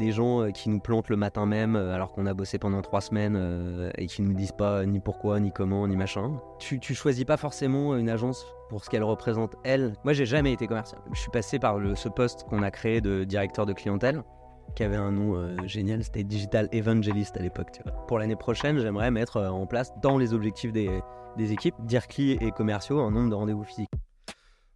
[0.00, 2.82] des gens euh, qui nous plantent le matin même euh, alors qu'on a bossé pendant
[2.82, 6.40] trois semaines euh, et qui nous disent pas ni pourquoi, ni comment, ni machin.
[6.58, 9.94] Tu, tu choisis pas forcément une agence pour ce qu'elle représente elle.
[10.02, 11.00] Moi, j'ai jamais été commercial.
[11.12, 14.24] Je suis passé par le, ce poste qu'on a créé de directeur de clientèle
[14.76, 17.80] qui avait un nom génial, c'était Digital Evangelist à l'époque.
[18.06, 20.88] Pour l'année prochaine, j'aimerais mettre en place dans les objectifs des,
[21.36, 23.90] des équipes, dire clés et commerciaux, un nombre de rendez-vous physiques.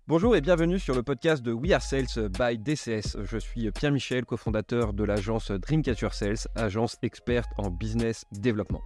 [0.06, 3.16] Bonjour et bienvenue sur le podcast de We Are Sales by DCS.
[3.24, 8.82] Je suis Pierre Michel, cofondateur de l'agence Dreamcatcher Sales, agence experte en business développement.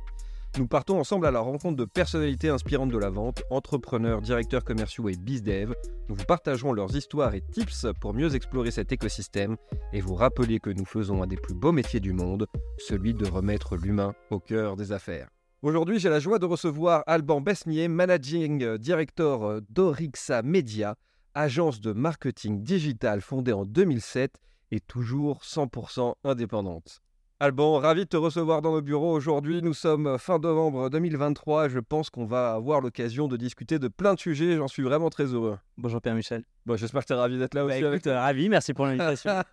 [0.58, 5.08] Nous partons ensemble à la rencontre de personnalités inspirantes de la vente, entrepreneurs, directeurs commerciaux
[5.08, 5.74] et bizdev.
[6.08, 9.56] Nous vous partagerons leurs histoires et tips pour mieux explorer cet écosystème
[9.92, 12.46] et vous rappeler que nous faisons un des plus beaux métiers du monde,
[12.78, 15.28] celui de remettre l'humain au cœur des affaires.
[15.62, 20.94] Aujourd'hui, j'ai la joie de recevoir Alban Besnier, Managing Director d'Orixa Media,
[21.38, 24.40] agence de marketing digital fondée en 2007
[24.72, 27.00] et toujours 100% indépendante.
[27.38, 29.62] Alban, ravi de te recevoir dans nos bureaux aujourd'hui.
[29.62, 33.86] Nous sommes fin novembre 2023 et je pense qu'on va avoir l'occasion de discuter de
[33.86, 34.56] plein de sujets.
[34.56, 35.56] J'en suis vraiment très heureux.
[35.76, 36.42] Bonjour Pierre Michel.
[36.66, 38.74] Bon, j'espère que tu es ravi d'être là Bah, aussi avec écoute, euh, ravi, merci
[38.74, 39.30] pour l'invitation.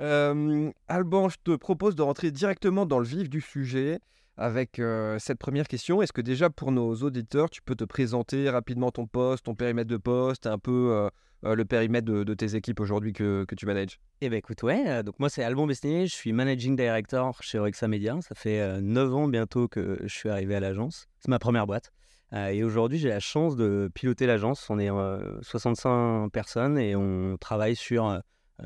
[0.00, 3.98] Euh, Alban, je te propose de rentrer directement dans le vif du sujet
[4.38, 6.00] avec euh, cette première question.
[6.00, 9.90] Est-ce que déjà pour nos auditeurs, tu peux te présenter rapidement ton poste, ton périmètre
[9.90, 11.10] de poste, un peu euh,
[11.44, 14.00] euh, le périmètre de, tes équipes aujourd'hui que, tu manages?
[14.20, 17.58] Eh ben écoute, ouais, euh, donc moi c'est Alban Besnier, je suis Managing Director chez
[17.58, 18.16] Orexa Media.
[18.22, 21.06] Ça fait 9 ans bientôt que je suis arrivé à l'agence.
[21.20, 21.92] C'est ma première boîte.
[22.32, 24.68] Euh, et aujourd'hui, j'ai la chance de piloter l'agence.
[24.70, 28.18] On est euh, 65 personnes et on travaille sur euh,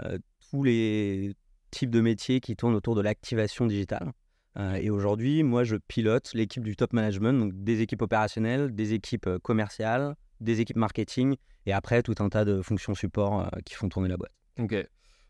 [0.05, 0.19] euh,
[0.51, 1.35] tous les
[1.71, 4.13] types de métiers qui tournent autour de l'activation digitale.
[4.59, 8.93] Euh, et aujourd'hui, moi, je pilote l'équipe du top management, donc des équipes opérationnelles, des
[8.93, 11.37] équipes euh, commerciales, des équipes marketing,
[11.67, 14.33] et après tout un tas de fonctions support euh, qui font tourner la boîte.
[14.59, 14.75] Ok.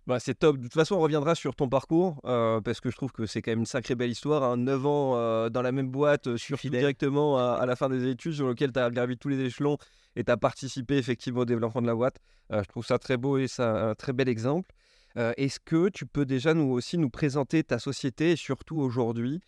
[0.08, 0.56] Bah, c'est top.
[0.56, 3.40] De toute façon, on reviendra sur ton parcours euh, parce que je trouve que c'est
[3.40, 4.42] quand même une sacrée belle histoire.
[4.42, 4.56] Hein.
[4.56, 6.80] 9 ans dans la même boîte, Fidèle.
[6.80, 9.78] directement à, à la fin des études, sur lequel tu as gravi tous les échelons
[10.16, 12.16] et tu as participé effectivement au développement de la boîte.
[12.50, 14.74] Je trouve ça très beau et c'est un, un très bel exemple.
[15.17, 19.40] Est-ce que tu peux déjà nous aussi nous présenter ta société et surtout aujourd'hui,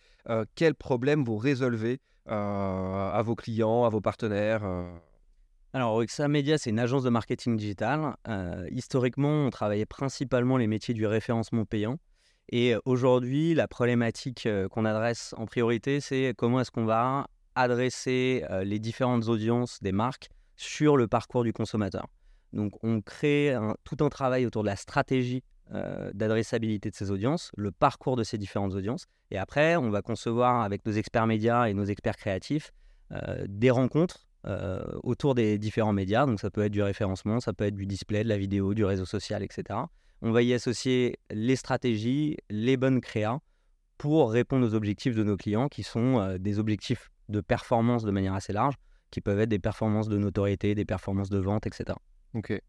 [0.55, 4.63] quels problèmes vous résolvez à vos clients, à vos partenaires
[5.73, 8.15] Alors, Orexa Media, c'est une agence de marketing digital.
[8.71, 11.97] Historiquement, on travaillait principalement les métiers du référencement payant.
[12.51, 18.77] Et aujourd'hui, la problématique qu'on adresse en priorité, c'est comment est-ce qu'on va adresser les
[18.77, 22.07] différentes audiences des marques sur le parcours du consommateur.
[22.53, 25.43] Donc, on crée tout un travail autour de la stratégie
[25.73, 29.07] euh, d'adressabilité de ces audiences, le parcours de ces différentes audiences.
[29.31, 32.71] Et après, on va concevoir avec nos experts médias et nos experts créatifs
[33.11, 36.27] euh, des rencontres euh, autour des différents médias.
[36.27, 38.85] Donc ça peut être du référencement, ça peut être du display, de la vidéo, du
[38.85, 39.79] réseau social, etc.
[40.21, 43.39] On va y associer les stratégies, les bonnes créas
[43.97, 48.35] pour répondre aux objectifs de nos clients qui sont des objectifs de performance de manière
[48.35, 48.75] assez large,
[49.09, 51.97] qui peuvent être des performances de notoriété, des performances de vente, etc.
[52.35, 52.61] Ok.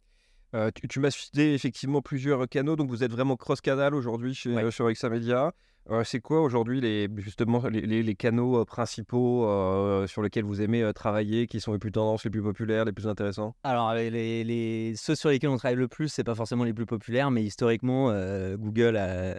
[0.56, 4.54] Euh, tu tu m'as cité effectivement plusieurs canaux, donc vous êtes vraiment cross-canal aujourd'hui chez,
[4.54, 4.64] Ouais.
[4.64, 5.52] euh, sur Exa Media.
[5.88, 10.42] Euh, c'est quoi aujourd'hui les, justement les, les- les canaux euh, principaux euh, sur lesquels
[10.44, 13.54] vous aimez euh, travailler, qui sont les plus tendances, les plus populaires, les plus intéressants?
[13.62, 17.30] Alors, les, ceux sur lesquels on travaille le plus, c'est pas forcément les plus populaires,
[17.30, 19.34] mais historiquement, euh, Google euh,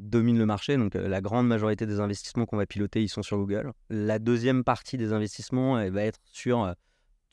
[0.00, 0.76] domine le marché.
[0.76, 3.70] Donc, euh, la grande majorité des investissements qu'on va piloter, ils sont sur Google.
[3.90, 6.72] La deuxième partie des investissements, elle va être sur euh,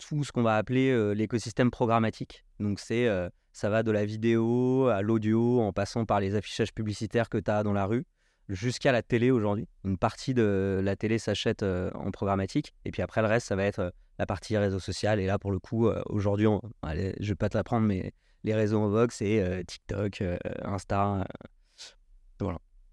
[0.01, 2.43] tout ce qu'on va appeler euh, l'écosystème programmatique.
[2.59, 6.73] Donc, c'est euh, ça va de la vidéo à l'audio, en passant par les affichages
[6.73, 8.05] publicitaires que tu as dans la rue,
[8.49, 9.67] jusqu'à la télé aujourd'hui.
[9.83, 13.55] Une partie de la télé s'achète euh, en programmatique, et puis après, le reste, ça
[13.55, 15.19] va être la partie réseau social.
[15.19, 18.13] Et là, pour le coup, aujourd'hui, on- allez, je vais pas te l'apprendre, mais
[18.43, 20.23] les réseaux en vogue, c'est TikTok,
[20.63, 21.25] Insta,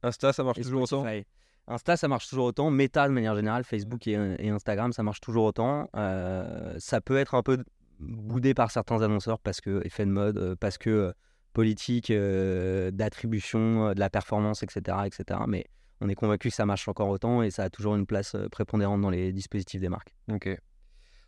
[0.03, 1.03] Insta, ça marche et toujours autant?
[1.03, 1.27] Spotify.
[1.69, 2.71] Insta, ça marche toujours autant.
[2.71, 5.89] Meta, de manière générale, Facebook et, et Instagram, ça marche toujours autant.
[5.97, 7.63] Euh, ça peut être un peu
[8.01, 11.13] boudé par certains annonceurs parce que effet de mode, euh, parce que euh,
[11.53, 15.41] politique euh, d'attribution, euh, de la performance, etc., etc.
[15.47, 15.67] Mais
[16.01, 18.49] on est convaincu que ça marche encore autant et ça a toujours une place euh,
[18.49, 20.15] prépondérante dans les dispositifs des marques.
[20.33, 20.49] Ok.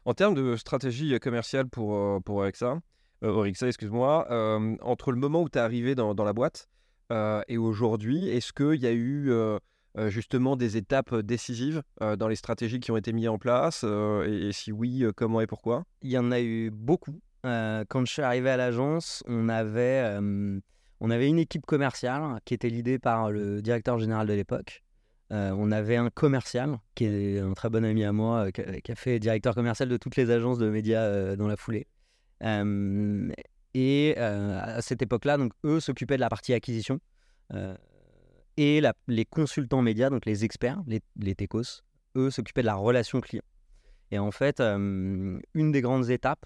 [0.07, 2.81] En termes de stratégie euh, commerciale pour, euh, pour Orexa,
[3.23, 6.69] euh, Orexa, excuse-moi, euh, entre le moment où tu es arrivé dans, dans la boîte
[7.13, 9.59] euh, et aujourd'hui, est-ce qu'il y a eu euh, euh,
[10.09, 14.73] justement des étapes décisives dans les stratégies qui ont été mises en place et, si
[14.73, 15.85] oui, comment et pourquoi?
[16.03, 17.21] Il y en a eu beaucoup.
[17.43, 20.19] Quand je suis arrivé à l'agence, on avait,
[21.01, 24.83] on avait une équipe commerciale qui était l'idée par le directeur général de l'époque.
[25.31, 29.19] On avait un commercial qui est un très bon ami à moi, qui, a, fait
[29.19, 31.87] directeur commercial de toutes les agences de médias dans la foulée.
[33.75, 37.01] Et à cette époque-là, donc eux s'occupaient de la partie acquisition.
[38.61, 41.83] Et les consultants médias, donc les experts, les, les techos,
[42.15, 43.43] eux s'occupaient de la relation client.
[44.11, 46.45] Et en fait, une des grandes étapes,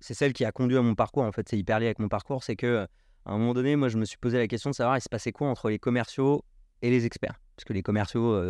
[0.00, 2.08] c'est celle qui a conduit à mon parcours, en fait, c'est hyper lié avec mon
[2.08, 2.88] parcours, c'est que
[3.24, 5.08] à un moment donné, moi, je me suis posé la question de savoir il se
[5.08, 6.44] passait quoi entre les commerciaux
[6.82, 7.40] et les experts?
[7.54, 8.42] Parce que les commerciaux,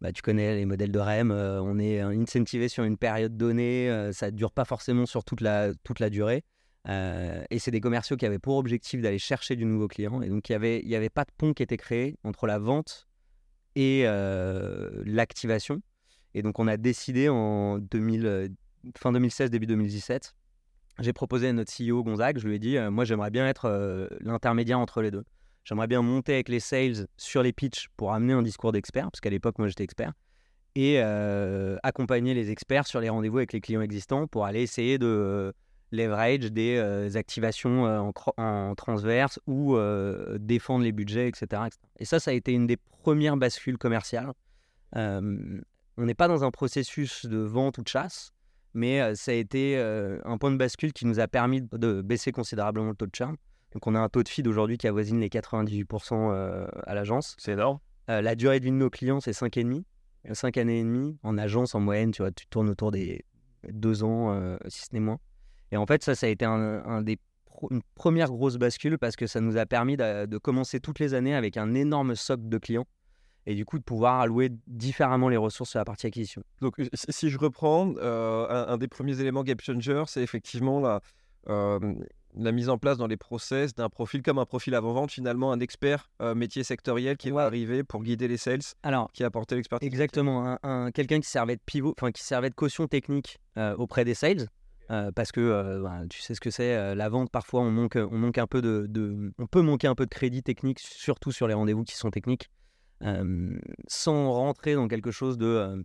[0.00, 4.30] bah, tu connais les modèles de REM, on est incentivé sur une période donnée, ça
[4.30, 6.44] ne dure pas forcément sur toute la, toute la durée.
[6.88, 10.22] Et c'est des commerciaux qui avaient pour objectif d'aller chercher du nouveau client.
[10.22, 12.58] Et donc, il n'y avait, y avait pas de pont qui était créé entre la
[12.58, 13.06] vente
[13.76, 14.04] et
[15.04, 15.82] l'activation.
[16.34, 18.54] Et donc, on a décidé en 2000,
[18.96, 20.34] fin 2016, début 2017,
[21.00, 24.78] j'ai proposé à notre CEO Gonzague, je lui ai dit, moi, j'aimerais bien être l'intermédiaire
[24.78, 25.24] entre les deux.
[25.68, 29.20] J'aimerais bien monter avec les sales sur les pitchs pour amener un discours d'expert, parce
[29.20, 30.14] qu'à l'époque, moi, j'étais expert,
[30.74, 34.96] et euh, accompagner les experts sur les rendez-vous avec les clients existants pour aller essayer
[34.96, 35.52] de euh,
[35.90, 39.76] leverage des euh, activations en, transverse ou
[40.38, 41.62] défendre les budgets, etc.,
[41.98, 44.32] Et ça, ça a été une des premières bascules commerciales.
[44.94, 45.62] on
[45.96, 48.32] n'est pas dans un processus de vente ou de chasse,
[48.74, 52.90] mais ça a été un point de bascule qui nous a permis de baisser considérablement
[52.90, 53.36] le taux de churn.
[53.72, 57.36] Donc on a un taux de feed aujourd'hui qui avoisine les 98% euh, à l'agence.
[57.38, 57.78] C'est énorme.
[58.10, 59.82] Euh, la durée de vie de nos clients, c'est 5,5.
[60.32, 61.18] 5 années et demie.
[61.22, 63.24] En agence, en moyenne, tu vois, tu tournes autour des
[63.70, 65.18] 2 ans, euh, si ce n'est moins.
[65.72, 67.18] Et en fait, ça, ça a été un, des
[67.70, 71.34] une première grosse bascule parce que ça nous a permis de, commencer toutes les années
[71.34, 72.86] avec un énorme socle de clients
[73.46, 76.44] et du coup de pouvoir allouer différemment les ressources sur la partie acquisition.
[76.60, 81.00] Donc si je reprends, un, des premiers éléments Game Changer, c'est effectivement la,
[82.36, 85.60] la mise en place dans les process d'un profil comme un profil avant-vente, finalement un
[85.60, 89.86] expert euh, métier sectoriel qui va arriver pour guider les sales, Alors, qui apportait l'expertise.
[89.86, 94.04] Exactement, un, quelqu'un qui servait de pivot, enfin qui servait de caution technique euh, auprès
[94.04, 94.48] des sales.
[94.90, 98.16] Euh, parce que bah, tu sais ce que c'est, la vente parfois on manque, on
[98.16, 101.54] manque un peu de, on peut manquer un peu de crédit technique, surtout sur les
[101.54, 102.50] rendez-vous qui sont techniques,
[103.86, 105.84] sans rentrer dans quelque chose de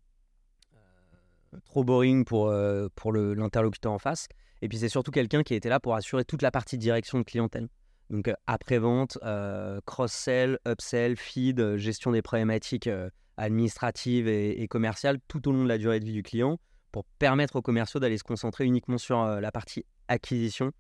[1.66, 2.54] trop boring pour,
[2.96, 4.28] pour l'interlocuteur en face.
[4.64, 7.24] Et puis c'est surtout quelqu'un qui était là pour assurer toute la partie direction de
[7.24, 7.68] clientèle.
[8.10, 12.90] Donc euh, après-vente, euh, cross-sell, upsell, feed, euh, gestion des problématiques
[13.36, 16.60] administratives et, commerciales tout au long de la durée de vie du client
[16.94, 20.72] pour permettre aux commerciaux d'aller se concentrer uniquement sur la partie acquisition,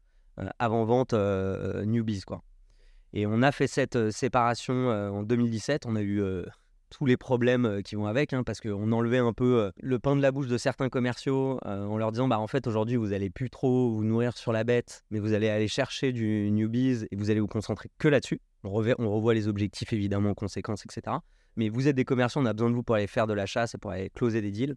[0.59, 2.21] avant-vente, newbies.
[2.21, 2.41] Quoi.
[3.11, 5.85] Et on a fait cette séparation en 2017.
[5.85, 6.21] On a eu
[6.93, 9.97] tous les problèmes euh, qui vont avec, hein, parce qu'on enlevait un peu euh, le
[9.97, 12.97] pain de la bouche de certains commerciaux euh, en leur disant bah en fait aujourd'hui
[12.97, 16.51] vous allez plus trop vous nourrir sur la bête, mais vous allez aller chercher du
[16.51, 18.39] newbies et vous allez vous concentrer que là-dessus.
[18.63, 21.17] On, on revoit les objectifs évidemment, conséquences, etc.
[21.55, 23.47] Mais vous êtes des commerciaux, on a besoin de vous pour aller faire de la
[23.47, 24.75] chasse et pour aller closer des deals.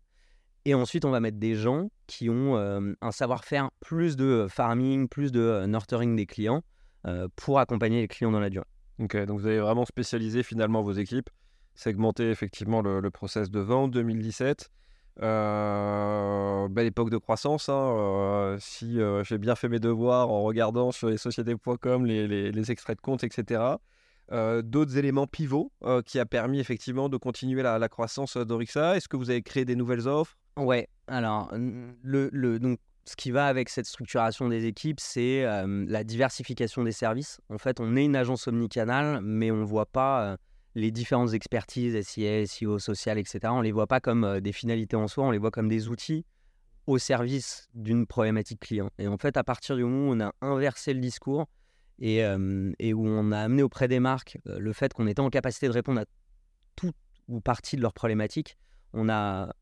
[0.69, 5.31] Et ensuite, on va mettre des gens qui ont un savoir-faire plus de farming, plus
[5.31, 6.63] de nurturing des clients
[7.37, 8.67] pour accompagner les clients dans la durée.
[8.99, 11.31] Ok, donc vous avez vraiment spécialisé finalement vos équipes
[11.77, 14.71] segmenter effectivement le, process de vente 2017.
[15.23, 17.69] Euh, belle époque de croissance.
[17.69, 22.51] Hein, euh, si euh, j'ai bien fait mes devoirs en regardant sur les sociétés.com les,
[22.51, 23.63] les, extraits de compte, etc.
[24.31, 25.71] D'autres éléments pivots
[26.05, 28.97] qui a permis effectivement de continuer la, la croissance d'Orixa.
[28.97, 30.37] Est-ce que vous avez créé des nouvelles offres?
[30.57, 36.03] Ouais, alors le, le, donc, ce qui va avec cette structuration des équipes, c'est la
[36.03, 37.41] diversification des services.
[37.51, 40.37] En fait, on est une agence omnicanale, mais on ne voit pas
[40.75, 44.97] les différentes expertises, SIA, SEO, social, etc., on ne les voit pas comme des finalités
[44.97, 46.25] en soi, on les voit comme des outils
[46.87, 48.91] au service d'une problématique client.
[48.99, 51.47] Et en fait, à partir du moment où on a inversé le discours
[51.99, 55.73] et, où on a amené auprès des marques le fait qu'on était en capacité de
[55.73, 56.05] répondre à
[56.77, 56.97] toute
[57.29, 58.57] ou partie de leurs problématiques,
[58.93, 59.53] on a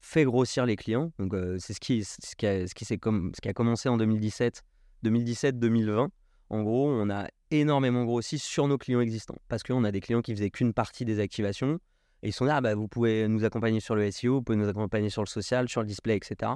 [0.00, 1.12] fait grossir les clients.
[1.18, 4.62] Donc, c'est ce qui, ce, qui a, ce, ce qui a commencé en 2017,
[5.04, 6.08] 2017-2020.
[6.50, 10.22] En gros, on a énormément grossi sur nos clients existants parce qu'on a des clients
[10.22, 11.78] qui faisaient qu'une partie des activations
[12.22, 14.58] et ils sont là, ah bah, vous pouvez nous accompagner sur le SEO, vous pouvez
[14.58, 16.52] nous accompagner sur le social, sur le display, etc.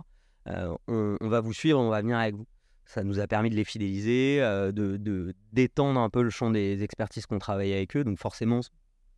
[0.88, 2.46] On, va vous suivre, on va venir avec vous.
[2.84, 6.82] Ça nous a permis de les fidéliser, euh, de d'étendre un peu le champ des
[6.82, 8.02] expertises qu'on travaille avec eux.
[8.02, 8.60] Donc forcément,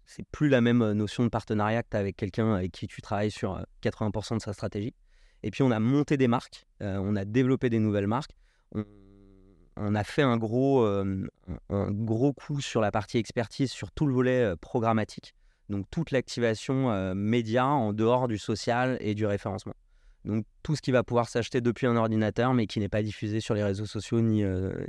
[0.07, 3.01] c'est plus la même notion de partenariat que tu as avec quelqu'un avec qui tu
[3.01, 4.95] travailles sur 80% de sa stratégie.
[5.45, 8.33] Et puis on a monté des marques, euh, on a développé des nouvelles marques.
[9.77, 11.29] On, a fait un gros, euh,
[11.69, 15.35] un gros coup sur la partie expertise, sur tout le volet euh, programmatique.
[15.69, 19.75] Donc toute l'activation euh, média en dehors du social et du référencement.
[20.25, 23.41] Donc tout ce qui va pouvoir s'acheter depuis un ordinateur, mais qui n'est pas diffusé
[23.41, 24.43] sur les réseaux sociaux ni,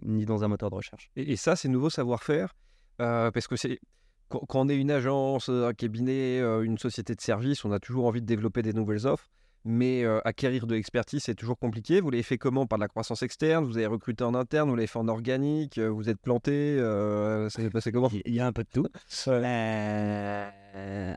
[0.04, 1.10] ni dans un moteur de recherche.
[1.18, 2.56] Et, ça, c'est nouveau savoir-faire,
[2.98, 3.82] parce que c'est
[4.30, 8.22] quand, on est une agence, un cabinet, une société de service, on a toujours envie
[8.22, 9.30] de développer des nouvelles offres.
[9.68, 12.00] mais euh, acquérir de l'expertise, c'est toujours compliqué.
[12.00, 12.68] Vous l'avez fait comment?
[12.68, 13.66] Par de la croissance externe?
[13.66, 14.70] Vous avez recruté en interne?
[14.70, 15.80] Vous l'avez fait en organique?
[15.80, 16.52] Euh, Vous êtes planté?
[16.52, 18.10] Euh, Ça s'est passé comment?
[18.26, 18.86] Il y a un peu de tout.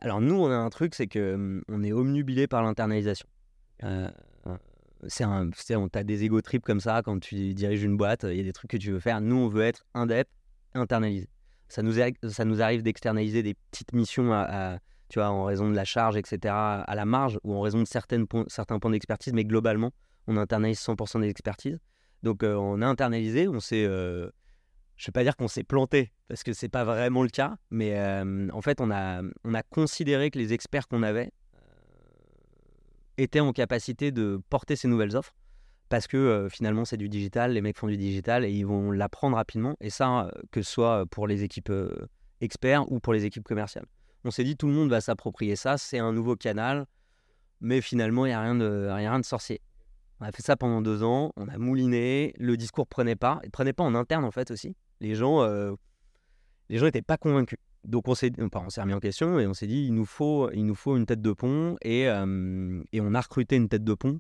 [0.01, 3.27] alors nous, on a un truc, c'est que on est omnubilé par l'internalisation.
[5.07, 8.25] c'est un, on as des ego trips comme ça quand tu diriges une boîte.
[8.25, 9.21] Il y a des trucs que tu veux faire.
[9.21, 10.29] Nous, on veut être indep,
[10.75, 11.29] internalisé.
[11.69, 14.33] Ça nous, arrive d'externaliser des petites missions
[15.09, 17.87] tu vois, en raison de la charge, etc., à la marge ou en raison de
[17.87, 19.91] certains points d'expertise, mais globalement,
[20.27, 21.79] on internalise 100% des expertises.
[22.23, 23.85] Donc, euh, on a internalisé, on s'est.
[23.87, 24.29] Euh,
[24.97, 27.29] je ne vais pas dire qu'on s'est planté, parce que ce n'est pas vraiment le
[27.29, 31.31] cas, mais euh, en fait, on a, on a considéré que les experts qu'on avait
[33.17, 35.35] étaient en capacité de porter ces nouvelles offres,
[35.89, 39.37] parce que finalement, c'est du digital, les mecs font du digital et ils vont l'apprendre
[39.37, 41.73] rapidement, et ça, que ce soit pour les équipes
[42.41, 43.87] experts ou pour les équipes commerciales.
[44.25, 46.87] On s'est dit tout le monde va s'approprier ça, c'est un nouveau canal,
[47.61, 49.61] mais finalement il n'y a rien de, rien de sorcier.
[50.21, 53.51] On a fait ça pendant deux ans, on a mouliné, le discours prenait pas, il
[53.51, 54.75] prenait pas en interne en fait aussi.
[55.01, 55.47] Les gens,
[56.69, 57.59] n'étaient pas convaincus.
[57.85, 58.33] Donc on s'est,
[58.69, 61.07] s'est remis en question et on s'est dit il nous faut, il nous faut une
[61.07, 64.19] tête de pont et, et on a recruté une tête de pont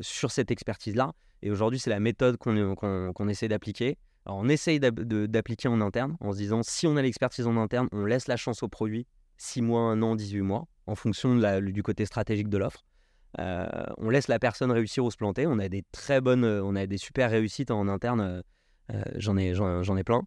[0.00, 1.12] sur cette expertise-là.
[1.42, 3.98] Et aujourd'hui c'est la méthode qu'on, qu'on essaie d'appliquer.
[4.26, 8.04] On essaye d'appliquer en interne en se disant si on a l'expertise en interne, on
[8.04, 9.06] laisse la chance au produit
[9.38, 12.84] 6 mois, 1 an, 18 mois, en fonction du côté stratégique de l'offre.
[13.38, 13.66] Euh,
[13.98, 15.46] on laisse la personne réussir ou se planter.
[15.46, 18.42] On a des très bonnes, euh, on a des super réussites en interne.
[18.92, 20.22] Euh, j'en ai, j'en ai plein.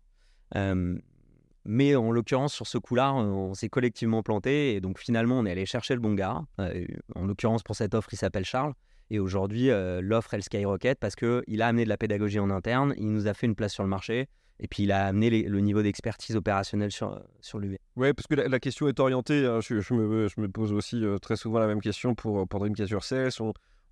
[1.66, 5.52] mais en l'occurrence, sur ce coup-là, on s'est collectivement planté et donc finalement, on est
[5.52, 6.42] allé chercher le bon gars.
[7.16, 8.74] en l'occurrence, pour cette offre, il s'appelle Charles.
[9.10, 9.70] Et aujourd'hui,
[10.02, 13.34] l'offre, elle skyrocket parce qu'il a amené de la pédagogie en interne, il nous a
[13.34, 14.28] fait une place sur le marché.
[14.60, 17.78] Et puis il a amené le niveau d'expertise opérationnelle sur, sur l'UV.
[17.96, 19.46] Oui, parce que la, question est orientée.
[19.46, 22.60] Hein, je, me, je, me, pose aussi euh, très souvent la même question pour, pour
[22.60, 23.32] Dreamcatcher Sales.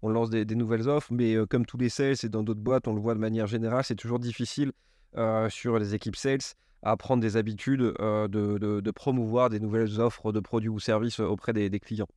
[0.01, 2.87] On, lance des, nouvelles offres, mais euh, comme tous les sales et dans d'autres boîtes,
[2.87, 4.71] on le voit de manière générale, c'est toujours difficile
[5.15, 6.39] euh, sur les équipes sales
[6.81, 11.53] à prendre des habitudes de, de, promouvoir des nouvelles offres de produits ou services auprès
[11.53, 12.07] des clients.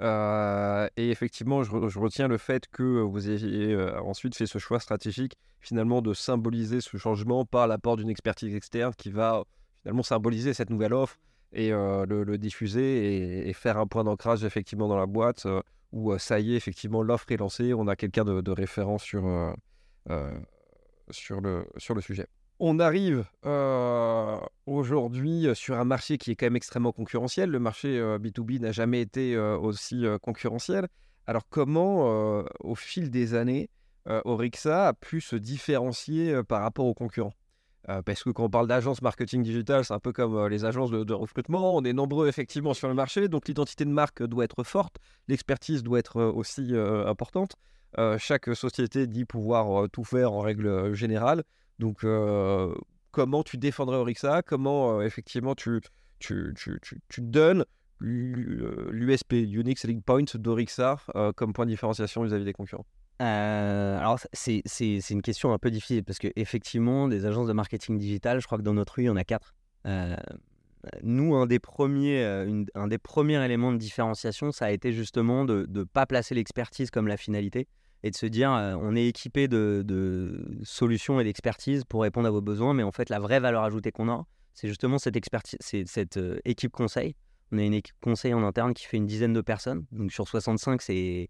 [0.00, 4.80] Euh, et effectivement, je, retiens le fait que vous ayez euh, ensuite fait ce choix
[4.80, 9.44] stratégique, finalement, de symboliser ce changement par l'apport d'une expertise externe qui va
[9.82, 11.18] finalement symboliser cette nouvelle offre
[11.52, 15.46] et euh, le, diffuser et, faire un point d'ancrage effectivement dans la boîte
[15.92, 19.24] où ça y est, effectivement, l'offre est lancée, on a quelqu'un de, de, référent sur,
[21.10, 22.26] sur, le, sur le sujet.
[22.62, 27.48] On arrive euh, aujourd'hui euh, sur un marché qui est quand même extrêmement concurrentiel.
[27.48, 30.86] Le marché B2B euh, n'a jamais été aussi concurrentiel.
[31.26, 33.70] Alors comment, au fil des années,
[34.06, 37.32] Orixa a pu se différencier par rapport aux concurrents?
[38.04, 41.14] Parce que quand on parle d'agence marketing digital, c'est un peu comme les agences de,
[41.14, 41.76] recrutement.
[41.76, 44.96] On est nombreux effectivement sur le marché, donc l'identité de marque doit être forte,
[45.28, 46.74] l'expertise doit être aussi
[47.06, 47.54] importante.
[48.18, 51.44] chaque société dit pouvoir tout faire en règle générale.
[51.80, 52.04] Donc,
[53.10, 55.80] comment tu défendrais Orixa Comment, effectivement, tu,
[56.18, 57.64] tu, tu, tu, donnes
[58.00, 60.98] l'USP, Unique Selling Point d'Orixa,
[61.36, 62.86] comme point de différenciation vis-à-vis des concurrents?
[63.18, 64.62] Alors, c'est
[65.10, 68.62] une question un peu difficile parce qu'effectivement, des agences de marketing digital, je crois que
[68.62, 69.54] dans notre rue, il y en a quatre.
[71.02, 72.22] nous, un des, premiers,
[72.74, 76.90] un des premiers éléments de différenciation, ça a été justement de ne pas placer l'expertise
[76.90, 77.66] comme la finalité,
[78.02, 82.40] et de se dire on est équipé de, solutions et d'expertise pour répondre à vos
[82.40, 86.18] besoins, mais en fait la vraie valeur ajoutée qu'on a, c'est justement cette expertise, cette
[86.44, 87.14] équipe conseil.
[87.52, 90.28] On a une équipe conseil en interne qui fait une dizaine de personnes, donc sur
[90.28, 91.28] 65 c'est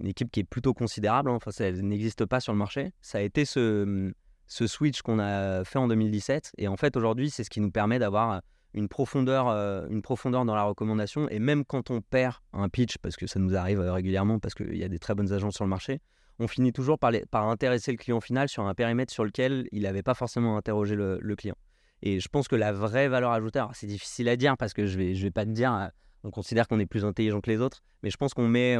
[0.00, 1.30] une équipe qui est plutôt considérable.
[1.30, 1.34] Hein.
[1.34, 2.92] Enfin, ça n'existe pas sur le marché.
[3.00, 4.12] Ça a été ce,
[4.46, 7.70] ce switch qu'on a fait en 2017, et en fait aujourd'hui c'est ce qui nous
[7.70, 8.42] permet d'avoir
[8.74, 11.28] une profondeur, euh, une profondeur dans la recommandation.
[11.28, 14.54] Et même quand on perd un pitch, parce que ça nous arrive euh, régulièrement, parce
[14.54, 16.00] qu'il y a des très bonnes agences sur le marché,
[16.38, 19.82] on finit toujours par, par intéresser le client final sur un périmètre sur lequel il
[19.82, 21.56] n'avait pas forcément interrogé le, client.
[22.02, 24.96] Et je pense que la vraie valeur ajoutée, c'est difficile à dire parce que je
[24.96, 25.88] ne vais, je vais pas te dire, euh,
[26.22, 28.78] on considère qu'on est plus intelligent que les autres, mais je pense qu'on met,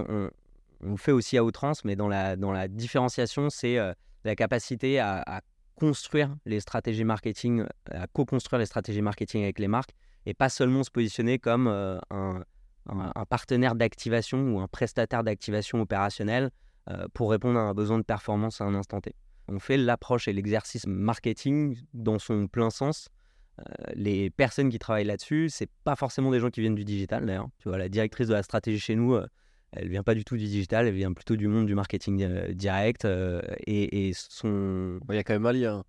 [0.81, 3.79] on, fait aussi à outrance, mais dans la, dans la différenciation, c'est
[4.25, 5.41] la capacité à
[5.79, 9.95] construire les stratégies marketing, à co-construire les stratégies marketing avec les marques
[10.27, 16.51] et pas seulement se positionner comme euh, un, partenaire d'activation ou un prestataire d'activation opérationnelle
[16.91, 19.15] euh, pour répondre à un besoin de performance à un instant T.
[19.47, 23.09] On fait l'approche et l'exercice marketing dans son plein sens.
[23.61, 23.63] Euh,
[23.95, 27.49] les personnes qui travaillent là-dessus, c'est pas forcément des gens qui viennent du digital d'ailleurs.
[27.59, 29.17] Tu vois, la directrice de la stratégie chez nous,
[29.73, 32.53] elle vient pas du tout du digital, elle vient plutôt du monde du marketing euh,
[32.53, 33.05] direct.
[33.05, 34.99] Euh, et, son.
[35.09, 35.85] Il y a quand même un lien.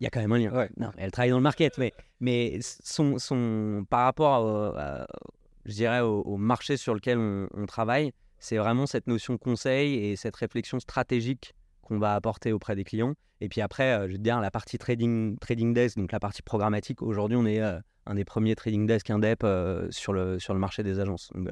[0.00, 0.68] Il y a quand même un lien.
[0.76, 4.46] Non, elle travaille dans le market, mais, mais son, son, par rapport,
[5.64, 10.14] je dirais, au, marché sur lequel on, travaille, c'est vraiment cette notion de conseil et
[10.14, 13.14] cette réflexion stratégique qu'on va apporter auprès des clients.
[13.40, 16.42] Et puis après, euh, je veux dire, la partie trading, trading desk, donc la partie
[16.42, 19.44] programmatique, aujourd'hui, on est un des premiers trading desk indep
[19.90, 21.30] sur, le, sur le marché des agences.
[21.34, 21.48] Donc,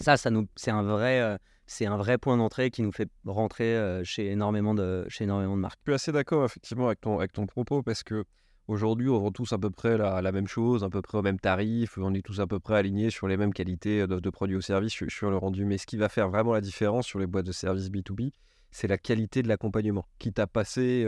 [0.00, 4.00] ça, ça nous, c'est un vrai c'est un vrai point d'entrée qui nous fait rentrer
[4.02, 5.78] chez, énormément de, chez énormément de marques.
[5.84, 8.24] Je suis assez d'accord effectivement avec ton, avec ton propos parce que
[8.68, 11.38] aujourd'hui on vend tous à peu près la, même chose, à peu près au même
[11.38, 14.56] tarif, on est tous à peu près alignés sur les mêmes qualités de, de produits
[14.56, 15.66] ou services sur le rendu.
[15.66, 18.32] Mais ce qui va faire vraiment la différence sur les boîtes de services B2B,
[18.70, 20.06] c'est la qualité de l'accompagnement.
[20.18, 21.06] Quitte à passer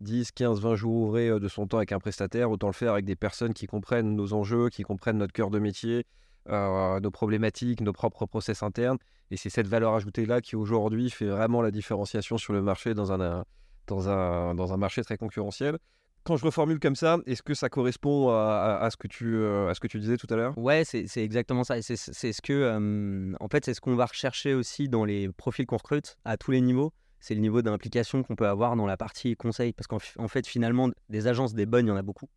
[0.00, 3.04] 10, 15, 20 jours ouvrés de son temps avec un prestataire, autant le faire avec
[3.04, 6.06] des personnes qui comprennent nos enjeux, qui comprennent notre cœur de métier,
[6.48, 8.98] euh, nos problématiques, nos propres process internes.
[9.30, 13.12] Et c'est cette valeur ajoutée-là qui aujourd'hui fait vraiment la différenciation sur le marché dans
[13.12, 13.44] un,
[13.86, 15.78] dans un, dans un marché très concurrentiel
[16.24, 19.74] quand je reformule comme ça, est-ce que ça correspond à, ce que tu, euh, à
[19.74, 20.56] ce que tu disais tout à l'heure?
[20.56, 21.80] Ouais, c'est exactement ça.
[21.82, 25.76] C'est ce que, en fait, c'est ce qu'on va rechercher aussi dans les profils qu'on
[25.76, 26.92] recrute à tous les niveaux.
[27.20, 29.72] C'est le niveau d'implication qu'on peut avoir dans la partie conseil.
[29.72, 32.28] Parce qu'en fait, finalement, des agences, des bonnes, il y en a beaucoup.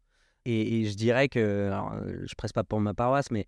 [0.46, 1.94] Et, je dirais que, alors,
[2.24, 3.48] je presse pas pour ma paroisse, mais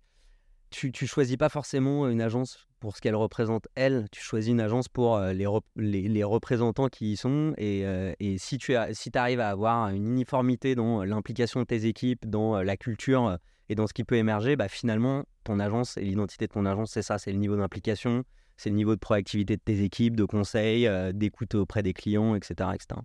[0.70, 4.60] tu, tu choisis pas forcément une agence pour ce qu'elle représente elle, tu choisis une
[4.60, 5.46] agence pour les,
[5.76, 7.52] les, représentants qui y sont.
[7.58, 7.84] Et,
[8.20, 12.62] et si tu si arrives à avoir une uniformité dans l'implication de tes équipes, dans
[12.62, 13.36] la culture
[13.68, 16.92] et dans ce qui peut émerger, bah, finalement, ton agence et l'identité de ton agence,
[16.92, 18.22] c'est ça, c'est le niveau d'implication,
[18.56, 22.70] c'est le niveau de proactivité de tes équipes, de conseils, d'écoute auprès des clients, etc.
[22.74, 23.00] etc.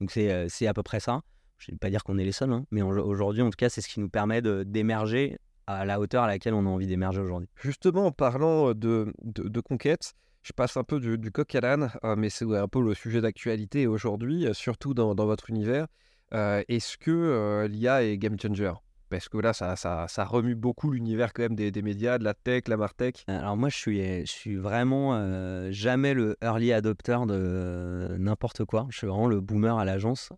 [0.00, 1.20] Donc c'est à peu près ça.
[1.58, 3.68] Je ne vais pas dire qu'on est les seuls, hein, mais aujourd'hui, en tout cas,
[3.68, 7.20] c'est ce qui nous permet d'émerger à la hauteur à laquelle on a envie d'émerger
[7.20, 7.48] aujourd'hui.
[7.56, 12.16] Justement, en parlant de, de, conquête, je passe un peu du, coq à l'âne, euh,
[12.16, 15.86] mais c'est un peu le sujet d'actualité aujourd'hui, euh, surtout dans, dans, votre univers.
[16.32, 18.72] Euh, est-ce que l'IA est game changer?
[19.10, 22.24] Parce que là, ça, ça, ça remue beaucoup l'univers quand même des, des, médias, de
[22.24, 23.24] la tech, la martech.
[23.26, 28.86] Alors moi, je suis, je suis vraiment jamais le early adopter de n'importe quoi.
[28.90, 30.30] Je suis vraiment le boomer à l'agence.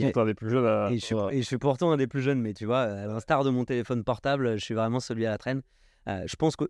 [0.00, 2.82] Pourtant, des plus jeunes et, je suis, pourtant un des plus jeunes, mais tu vois,
[2.82, 5.62] à l'instar de mon téléphone portable, je suis vraiment celui à la traîne.
[6.08, 6.64] Euh, je pense que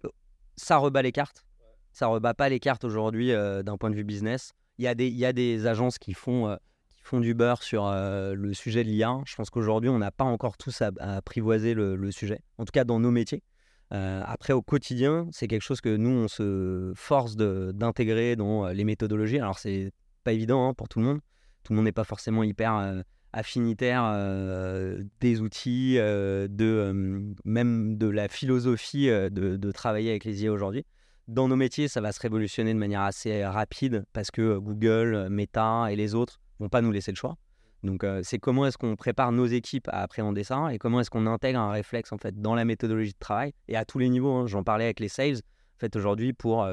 [0.57, 1.47] ça rebat les cartes.
[1.93, 4.53] Ça rebat pas les cartes aujourd'hui euh, d'un point de vue business.
[4.79, 6.57] Il y, a des, il y a des agences qui font, euh,
[6.91, 9.21] qui font du beurre sur le sujet de l'IA.
[9.27, 12.73] Je pense qu'aujourd'hui, on n'a pas encore tous à, apprivoiser le, le, sujet, en tout
[12.73, 13.43] cas dans nos métiers.
[13.91, 19.39] après, au quotidien, c'est quelque chose que nous, on se force d'intégrer dans les méthodologies.
[19.39, 19.93] Alors, c'est
[20.25, 21.21] pas évident hein, pour tout le monde
[21.63, 27.97] tout le monde n'est pas forcément hyper euh, affinitaire euh, des outils, euh, de, même
[27.97, 30.85] de la philosophie de, travailler avec les IA aujourd'hui.
[31.29, 35.87] Dans nos métiers, ça va se révolutionner de manière assez rapide parce que Google, Meta
[35.91, 37.37] et les autres vont pas nous laisser le choix.
[37.85, 41.27] Donc, c'est comment est-ce qu'on prépare nos équipes à appréhender ça et comment est-ce qu'on
[41.27, 44.33] intègre un réflexe en fait dans la méthodologie de travail et à tous les niveaux.
[44.33, 44.47] Hein.
[44.47, 45.37] J'en parlais avec les sales.
[45.37, 46.69] En fait, aujourd'hui, pour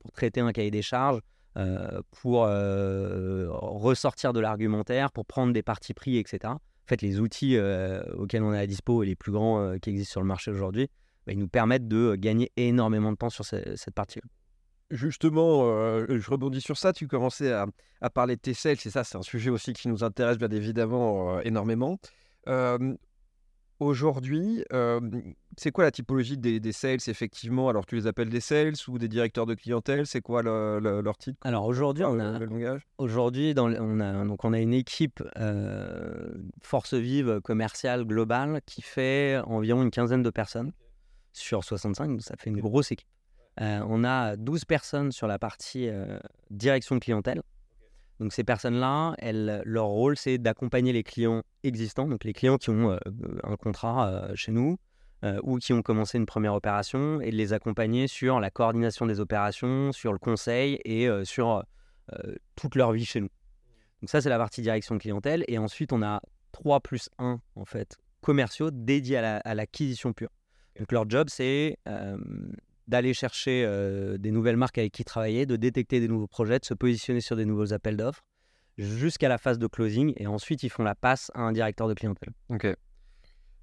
[0.00, 1.20] pour traiter un cahier des charges,
[2.10, 6.40] pour euh, ressortir de l'argumentaire, pour prendre des partis pris, etc.
[6.44, 9.90] En fait, les outils euh, auxquels on a à dispo et les plus grands qui
[9.90, 10.88] existent sur le marché aujourd'hui,
[11.26, 14.20] bah, ils nous permettent de gagner énormément de temps sur cette partie.
[14.90, 15.62] Justement,
[16.06, 16.92] je rebondis sur ça.
[16.92, 20.38] Tu commençais à, parler de tes et ça, c'est un sujet aussi qui nous intéresse
[20.38, 21.98] bien évidemment énormément.
[23.82, 24.64] Aujourd'hui,
[25.56, 27.68] c'est quoi la typologie des, sales effectivement?
[27.68, 30.06] Alors tu les appelles des sales ou des directeurs de clientèle?
[30.06, 31.38] C'est quoi leur titre?
[31.42, 32.38] Alors aujourd'hui, on a
[32.98, 35.22] aujourd'hui on a donc on a une équipe
[36.62, 40.72] force vive commerciale globale qui fait environ une quinzaine de personnes
[41.32, 43.08] sur 65, donc ça fait une grosse équipe.
[43.58, 45.88] on a 12 personnes sur la partie
[46.50, 47.42] direction de clientèle
[48.22, 49.16] donc ces personnes-là,
[49.64, 52.98] leur rôle, c'est d'accompagner les clients existants, donc les clients qui ont euh,
[53.42, 54.78] un contrat euh, chez nous
[55.24, 59.06] euh, ou qui ont commencé une première opération, et de les accompagner sur la coordination
[59.06, 61.64] des opérations, sur le conseil et sur
[62.56, 63.30] toute leur vie chez nous.
[64.00, 65.44] Donc ça, c'est la partie direction clientèle.
[65.48, 70.30] Et ensuite, on a 3 plus 1, en fait, commerciaux dédiés à l'acquisition pure.
[70.78, 71.78] Donc leur job, c'est
[72.92, 76.64] d'aller chercher euh, des nouvelles marques avec qui travailler, de détecter des nouveaux projets, de
[76.66, 78.22] se positionner sur des nouveaux appels d'offres,
[78.76, 80.12] jusqu'à la phase de closing.
[80.18, 82.34] Et ensuite, ils font la passe à un directeur de clientèle.
[82.50, 82.66] Ok.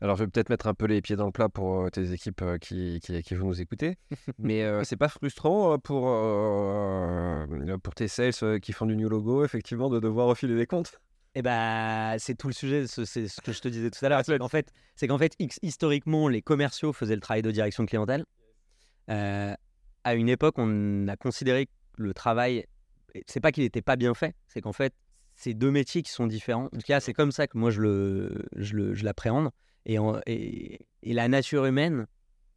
[0.02, 2.12] Alors, je vais peut-être mettre un peu les pieds dans le plat pour euh, tes
[2.12, 3.98] équipes euh, qui, qui, vont nous écouter.
[4.39, 6.06] Mais c'est pas frustrant pour,
[7.84, 11.00] pour tes sales qui font du new logo, effectivement, de devoir refiler des comptes?
[11.36, 14.24] Eh ben, c'est tout le sujet, c'est ce que je te disais tout à l'heure.
[14.42, 18.26] En fait, c'est qu'en fait, historiquement, les commerciaux faisaient le travail de direction clientèle.
[19.10, 19.54] Euh,
[20.04, 22.65] à une époque, on a considéré que le travail,
[23.26, 24.93] c'est pas qu'il n'était pas bien fait, c'est qu'en fait,
[25.36, 26.65] c'est deux métiers qui sont différents.
[26.65, 29.50] En tout cas, c'est comme ça que moi je le, je l'appréhende.
[29.86, 32.06] Et, et, la nature humaine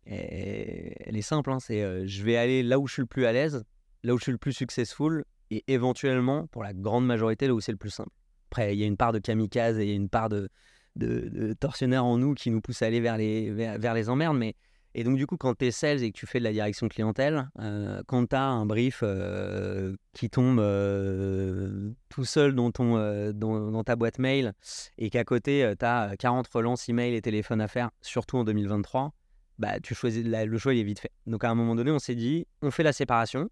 [0.05, 1.51] elle est simple.
[1.53, 3.65] Hein, c'est je vais aller là où je suis le plus à l'aise,
[4.03, 7.61] là où je suis le plus successful, et éventuellement, pour la grande majorité, là où
[7.61, 8.11] c'est le plus simple.
[8.51, 10.49] Après, il y a une part de kamikaze et une part de,
[10.97, 14.37] de, tortionnaire en nous qui nous pousse à aller vers les, vers, les emmerdes.
[14.37, 14.55] Mais,
[14.95, 16.89] et donc, du coup, quand tu es sales et que tu fais de la direction
[16.89, 23.33] clientèle, euh, quand tu as un brief euh, qui tombe euh, tout seul dans, ton,
[23.33, 24.53] dans, ta boîte mail
[24.99, 29.13] et qu'à côté, tu as 40 relances email et téléphone à faire, surtout en 2023,
[29.59, 31.13] bah, tu choisis, le choix il est vite fait.
[31.27, 33.49] Donc, à un moment donné, on s'est dit, on fait la séparation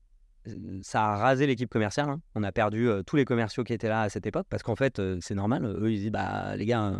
[0.80, 2.08] ça a rasé l'équipe commerciale.
[2.08, 2.22] Hein.
[2.34, 5.00] On a perdu tous les commerciaux qui étaient là à cette époque parce qu'en fait,
[5.20, 5.66] c'est normal.
[5.66, 6.94] Eux, ils disent bah les gars,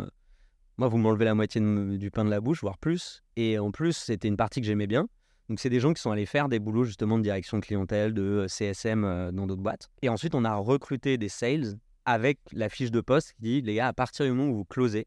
[0.81, 3.21] moi, vous m'enlevez la moitié du pain de la bouche, voire plus.
[3.35, 5.07] Et en plus, c'était une partie que j'aimais bien.
[5.47, 8.15] Donc, c'est des gens qui sont allés faire des boulots justement de direction de clientèle,
[8.15, 9.91] de euh, CSM euh, dans d'autres boîtes.
[10.01, 13.75] Et ensuite, on a recruté des sales avec la fiche de poste qui dit les
[13.75, 15.05] gars, à partir du moment où vous closez,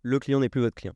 [0.00, 0.94] le client n'est plus votre client.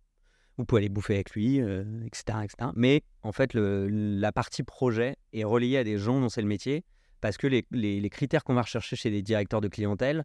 [0.57, 2.71] Vous pouvez aller bouffer avec lui, etc., euh, etc.
[2.75, 6.83] Mais en fait, la partie projet est reliée à des gens dont c'est le métier
[7.21, 10.25] parce que les, critères qu'on va rechercher chez les directeurs de clientèle,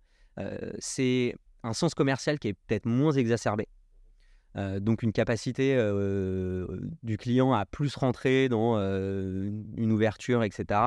[0.80, 1.36] c'est
[1.67, 3.67] un sens commercial qui est peut-être moins exacerbé.
[4.56, 6.65] Euh, donc une capacité euh,
[7.03, 10.80] du client à plus rentrer dans euh, une ouverture, etc.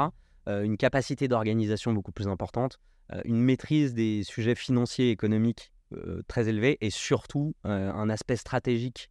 [0.47, 2.81] une capacité d'organisation beaucoup plus importante,
[3.25, 5.71] une maîtrise des sujets financiers et économiques
[6.27, 9.11] très élevée et surtout un aspect stratégique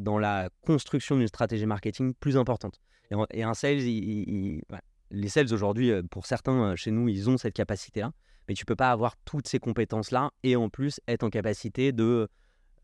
[0.00, 2.80] dans la construction d'une stratégie marketing plus importante.
[3.30, 8.10] Et, un sales, les sales aujourd'hui, pour certains chez nous, ils ont cette capacité-là
[8.48, 12.28] mais tu peux pas avoir toutes ces compétences-là et en plus être en capacité de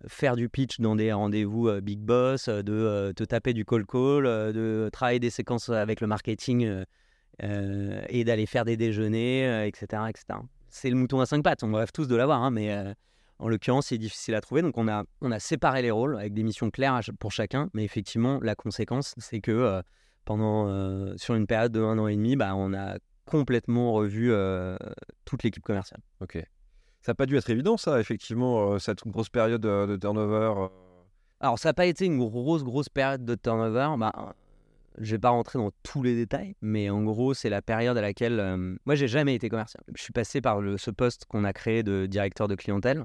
[0.07, 3.65] faire du pitch dans des rendez-vous euh, big boss, euh, de euh, te taper du
[3.65, 6.85] call call, de travailler des séquences avec le marketing
[7.43, 10.41] et d'aller faire des déjeuners, etc., etc.
[10.69, 12.71] C'est le mouton à cinq pattes, on rêve tous de l'avoir, hein, mais
[13.39, 14.61] en l'occurrence, c'est difficile à trouver.
[14.61, 17.71] Donc, on a, on a séparé les rôles avec des missions claires pour chacun.
[17.73, 19.83] Mais effectivement, la conséquence, c'est que
[20.27, 22.99] pendant, sur une période de un an et demi, bah, on a
[23.31, 24.77] complètement revu euh,
[25.25, 26.01] toute l'équipe commerciale.
[26.21, 26.45] Ok.
[27.01, 30.53] Ça n'a pas dû être évident, ça, effectivement, euh, cette grosse période de, turnover.
[30.65, 30.69] Euh.
[31.39, 33.95] Alors, ça n'a pas été une grosse, grosse période de turnover.
[33.99, 34.35] Bah,
[34.99, 38.03] je vais pas rentrer dans tous les détails, mais en gros, c'est la période à
[38.03, 39.83] laquelle moi, j'ai jamais été commercial.
[39.95, 43.05] Je suis passé par le, ce poste qu'on a créé de directeur de clientèle,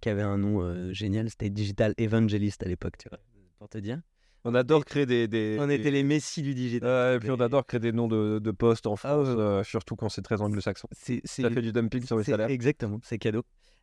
[0.00, 1.28] qui avait un nom génial.
[1.28, 3.18] C'était Digital Evangelist à l'époque, tu vois,
[3.58, 4.00] pour te dire.
[4.46, 7.16] On adore créer des, On était les messies du digital.
[7.16, 10.10] et puis on adore créer des noms de, de postes en France, euh, surtout quand
[10.10, 10.86] c'est très anglo-saxon.
[10.92, 12.50] Ça fait du dumping sur les salaires.
[12.50, 13.42] Exactement, c'est cadeau.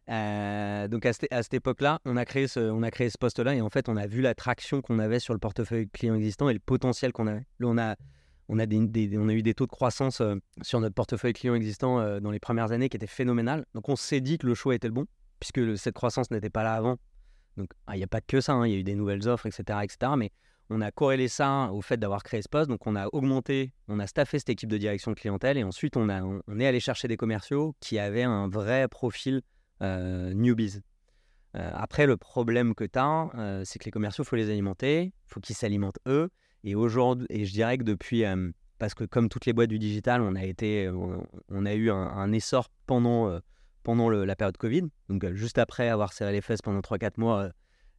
[0.10, 3.62] Euh, donc à, cette, époque-là, on a créé ce, on a créé ce poste-là et
[3.62, 6.60] en fait, on a vu l'attraction qu'on avait sur le portefeuille client existant et le
[6.60, 7.45] potentiel qu'on avait.
[7.60, 7.95] Là, on a,
[8.47, 11.56] on a, des, on a eu des taux de croissance euh, sur notre portefeuille client
[11.56, 13.65] existant dans les premières années qui étaient phénoménales.
[13.74, 15.06] Donc on s'est dit que le choix était le bon
[15.39, 16.97] puisque cette croissance n'était pas là avant.
[17.58, 19.28] Donc ah, il n'y a pas que ça, hein, il y a eu des nouvelles
[19.28, 20.13] offres, etc., etc.
[20.17, 20.32] Mais
[20.71, 22.69] on a corrélé ça au fait d'avoir créé ce poste.
[22.69, 26.07] Donc, on a augmenté, on a staffé cette équipe de direction clientèle et ensuite, on,
[26.07, 29.41] a, on, est allé chercher des commerciaux qui avaient un vrai profil
[29.81, 30.79] euh, newbies.
[31.57, 34.49] Euh, après, le problème que tu as, euh, c'est que les commerciaux, il faut les
[34.49, 36.29] alimenter, il faut qu'ils s'alimentent eux.
[36.63, 38.23] Et aujourd'hui, et je dirais que depuis,
[38.77, 42.31] parce que comme toutes les boîtes du digital, on a, été, on, a eu un,
[42.31, 43.39] essor pendant,
[43.81, 44.84] pendant la période Covid.
[45.10, 47.49] Donc, juste après avoir serré les fesses pendant 3-4 mois,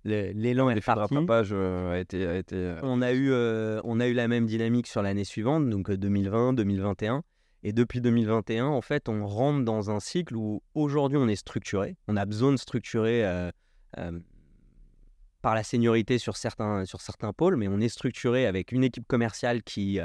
[0.04, 1.14] l'élan est parti.
[1.14, 2.56] Euh, a été, a été...
[2.56, 5.90] Euh, on, a eu, euh, on a eu la même dynamique sur l'année suivante, donc
[5.90, 7.22] 2020, 2021.
[7.64, 11.96] Et depuis 2021, en fait, on rentre dans un cycle où aujourd'hui on est structuré.
[12.08, 13.24] On a besoin de structurer
[15.42, 19.06] par la seniorité sur certains, sur certains pôles, mais on est structuré avec une équipe
[19.06, 20.00] commerciale qui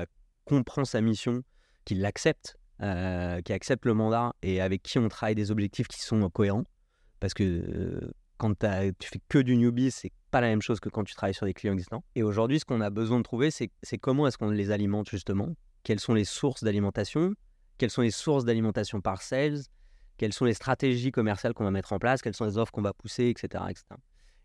[0.45, 1.41] comprend sa mission,
[1.83, 6.29] qui l'accepte, qui accepte le mandat et avec qui on travaille des objectifs qui sont
[6.29, 6.65] cohérents.
[7.19, 11.03] Parce que quand tu fais que du newbie, c'est pas la même chose que quand
[11.03, 12.03] tu travailles sur des clients existants.
[12.15, 13.69] Et aujourd'hui, ce qu'on a besoin de trouver, c'est
[13.99, 15.49] comment est-ce qu'on les alimente justement?
[15.83, 17.33] Quelles sont les sources d'alimentation?
[17.77, 19.59] Quelles sont les sources d'alimentation par sales?
[20.17, 22.21] Quelles sont les stratégies commerciales qu'on va mettre en place?
[22.21, 23.63] Quelles sont les offres qu'on va pousser, etc.
[23.69, 23.85] etc.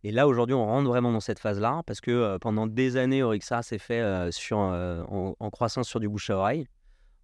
[0.05, 3.23] Et là, aujourd'hui, on rentre vraiment dans cette phase-là parce que euh, pendant des années,
[3.23, 6.67] Orixa s'est fait euh, sur, euh, en, croissance sur du bouche à oreille.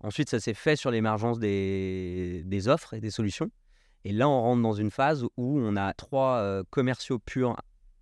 [0.00, 3.50] Ensuite, ça s'est fait sur l'émergence des, des offres et des solutions.
[4.04, 7.56] Et là, on rentre dans une phase où on a trois euh, commerciaux purs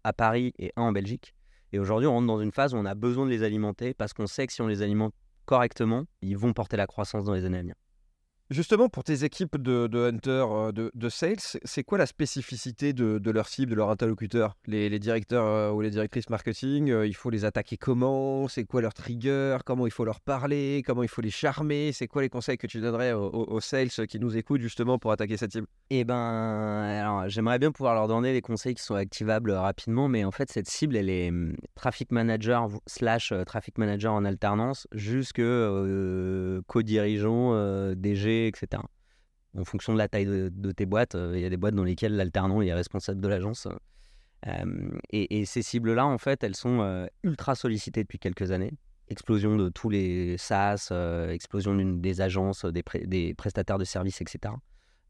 [0.04, 1.34] à Paris et un en Belgique.
[1.72, 4.12] Et aujourd'hui, on rentre dans une phase où on a besoin de les alimenter parce
[4.12, 5.14] qu'on sait que si on les alimente
[5.46, 7.74] correctement, ils vont porter la croissance dans les années à venir.
[8.48, 13.30] Justement, pour tes équipes de, de hunters, euh, de, sales, c'est quoi la spécificité de,
[13.32, 14.56] leur cible, de leur interlocuteur?
[14.68, 18.46] Les, directeurs euh, ou les directrices marketing, euh, il faut les attaquer comment?
[18.46, 19.58] C'est quoi leur trigger?
[19.64, 20.84] Comment il faut leur parler?
[20.86, 21.90] Comment il faut les charmer?
[21.92, 25.36] C'est quoi les conseils que tu donnerais aux, sales qui nous écoutent justement pour attaquer
[25.36, 25.66] cette cible?
[25.90, 30.24] Eh ben, alors, j'aimerais bien pouvoir leur donner des conseils qui sont activables rapidement, mais
[30.24, 35.42] en fait, cette cible, elle est hum, traffic manager slash traffic manager en alternance jusque
[36.66, 38.82] co-dirigeant, euh, DG, etc.
[39.58, 41.84] En fonction de la taille de, tes boîtes, euh, il y a des boîtes dans
[41.84, 43.66] lesquelles l'alternant est responsable de l'agence.
[44.46, 48.72] Euh, et, ces cibles-là, en fait, elles sont euh, ultra sollicitées depuis quelques années.
[49.08, 50.90] Explosion de tous les SaaS,
[51.30, 54.52] explosion des agences, des, prestataires de services, etc.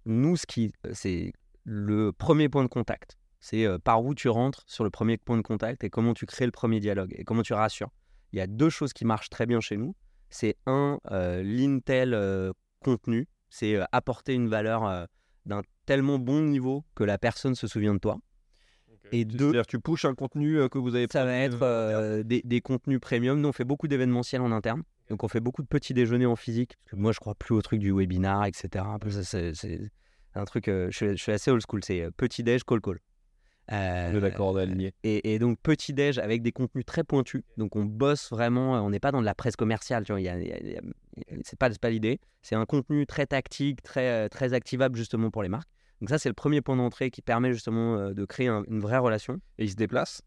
[0.05, 1.33] Nous, ce qui, c'est
[1.65, 3.17] le premier point de contact.
[3.41, 6.45] C'est par où tu rentres sur le premier point de contact et comment tu crées
[6.45, 7.89] le premier dialogue et comment tu rassures.
[8.33, 9.95] Il y a deux choses qui marchent très bien chez nous.
[10.29, 12.53] C'est un, l'intel
[12.90, 13.29] contenu.
[13.51, 15.05] C'est euh, apporter une valeur euh,
[15.44, 18.18] d'un tellement bon niveau que la personne se souvient de toi.
[19.12, 21.62] Et deux, C'est-à-dire que tu pushes un contenu euh, que vous avez ça va être
[21.62, 23.40] euh, des, des contenus premium.
[23.40, 24.83] Nous, on fait beaucoup d'événementiels en interne.
[25.09, 26.75] Donc, on fait beaucoup de petits déjeuners en physique.
[26.85, 28.85] Parce que moi, je crois plus au truc du webinar, etc.
[28.88, 29.90] Un peu, ça, C'est c'est
[30.35, 31.83] un truc, euh, je, suis, je suis assez old school.
[31.85, 32.99] C'est euh, petit déj, call call.
[33.72, 34.94] Euh, d'accord, aligné.
[35.02, 37.42] et, et donc, petit déj avec des contenus très pointus.
[37.57, 38.74] Donc, on bosse vraiment.
[38.85, 40.05] On n'est pas dans de la presse commerciale.
[40.05, 40.83] Tu vois, il y a- il y a- il y a-
[41.44, 42.20] c'est pas, l'idée.
[42.42, 45.68] C'est un contenu très tactique, très, euh, très activable justement pour les marques.
[46.00, 48.81] Donc, ça, c'est le premier point d'entrée qui permet justement euh, de créer un- une
[48.81, 49.40] vraie relation.
[49.59, 50.22] Et ils se déplacent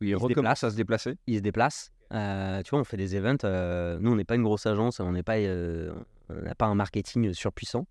[0.00, 1.90] Oui, ils se recommencent à se déplacer ils se déplacent.
[2.14, 3.36] Euh, tu vois, on fait des events.
[3.44, 5.92] euh, nous, on n'est pas une grosse agence, on n'est pas, euh,
[6.28, 7.86] on n'a pas un marketing surpuissant.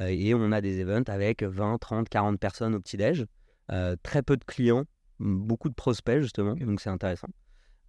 [0.00, 3.26] Euh, et on a des events avec 20, 30, 40 personnes au petit-déj.
[3.70, 4.84] Euh, très peu de clients,
[5.18, 6.54] beaucoup de prospects, justement.
[6.54, 7.28] Donc, c'est intéressant.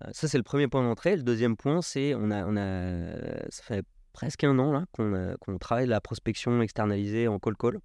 [0.03, 1.15] Euh, ça, c'est le premier point d'entrée.
[1.17, 5.13] Le deuxième point, c'est on a, on a, ça fait presque un an là, qu'on
[5.13, 7.79] a- qu'on travaille la prospection externalisée en call call.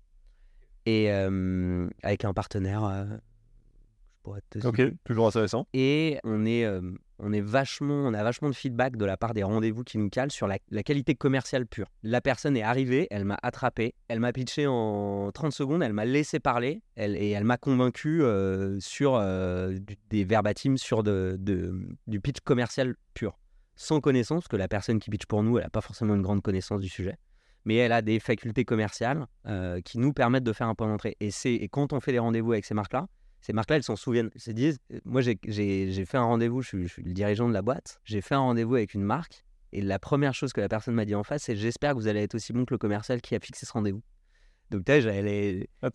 [0.87, 2.85] Et euh, avec un partenaire.
[2.85, 5.67] euh, je pourrais te Ok, toujours intéressant.
[5.73, 6.81] et on est, euh,
[7.19, 10.09] on est vachement, on a vachement de feedback de la part des rendez-vous qui nous
[10.09, 11.89] calent sur la, qualité commerciale pure.
[12.03, 16.05] La personne est arrivée, elle m'a attrapé, elle m'a pitché en 30 secondes, elle m'a
[16.05, 19.77] laissé parler et elle m'a convaincu euh, sur euh,
[20.11, 23.39] des verbatims sur du pitch commercial pur,
[23.77, 26.23] sans connaissance, parce que la personne qui pitch pour nous, elle n'a pas forcément une
[26.23, 27.17] grande connaissance du sujet.
[27.65, 31.17] Mais elle a des facultés commerciales euh, qui nous permettent de faire un point d'entrée.
[31.21, 33.09] Et, et quand on fait des rendez-vous avec ces marques-là,
[33.41, 34.31] ces marques-là, elles s'en souviennent.
[34.35, 35.39] Elles se disent, moi, j'ai-
[36.07, 38.41] fait un rendez-vous, je suis, je suis le dirigeant de la boîte, j'ai fait un
[38.41, 41.43] rendez-vous avec une marque, et la première chose que la personne m'a dit en face,
[41.45, 43.73] c'est j'espère que vous allez être aussi bon que le commercial qui a fixé ce
[43.73, 44.03] rendez-vous.
[44.71, 45.89] Donc, tu sais, j'avais Ah,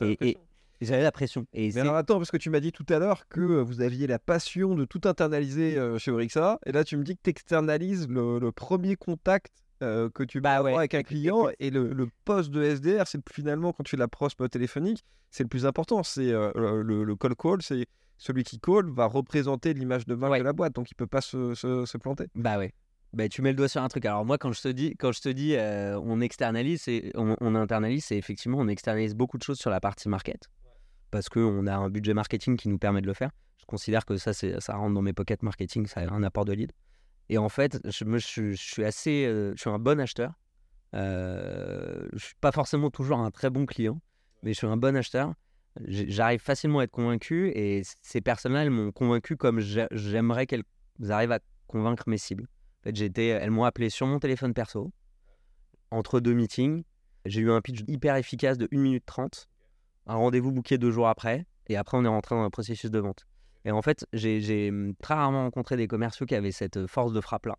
[0.82, 1.46] j'avais la pression.
[1.54, 3.82] Et Mais alors attends, parce que tu m'as dit tout à l'heure que euh, vous
[3.82, 7.30] aviez la passion de tout internaliser chez Orixa, et là tu me dis que tu
[7.30, 10.76] externalises le, le premier contact euh, que tu Bah ouais.
[10.76, 14.08] avec un client, et le, le poste de SDR, c'est finalement quand tu fais la
[14.08, 16.52] prospe téléphonique, c'est le plus important, c'est euh,
[16.84, 17.86] le, le call call, c'est
[18.18, 20.40] celui qui call va représenter l'image de marque Ouais.
[20.40, 22.28] de la boîte, donc il peut pas se, se- se planter.
[22.36, 22.72] Bah ouais.
[23.14, 24.06] Bah, tu mets le doigt sur un truc.
[24.06, 27.36] Alors moi, quand je te dis, quand je te dis euh, on externalise, c'est- on,
[27.42, 30.48] on internalise, c'est effectivement, on externalise beaucoup de choses sur la partie market.
[31.12, 33.30] Parce qu'on a un budget marketing qui nous permet de le faire.
[33.60, 36.54] Je considère que ça, ça rentre dans mes pockets marketing, ça a un apport de
[36.54, 36.72] lead.
[37.30, 40.34] Et en fait, je, suis assez, euh, je suis un bon acheteur.
[40.94, 44.00] Euh, je suis pas forcément toujours un très bon client,
[44.44, 45.34] mais je suis un bon acheteur.
[45.88, 50.64] J'arrive facilement à être convaincu et ces personnes-là, elles m'ont convaincu comme j'ai- j'aimerais qu'elles
[51.10, 52.44] arrivent à convaincre mes cibles.
[52.44, 54.92] En fait, j'étais, elles m'ont appelé sur mon téléphone perso,
[55.90, 56.84] entre deux meetings.
[57.26, 59.48] J'ai eu un pitch hyper efficace de 1 minute 30,
[60.06, 63.00] un rendez-vous booké deux jours après, et après on est rentré dans un processus de
[63.00, 63.26] vente.
[63.66, 67.22] Et en fait, j'ai hum, très rarement rencontré des commerciaux qui avaient cette force de
[67.22, 67.58] frappe-là.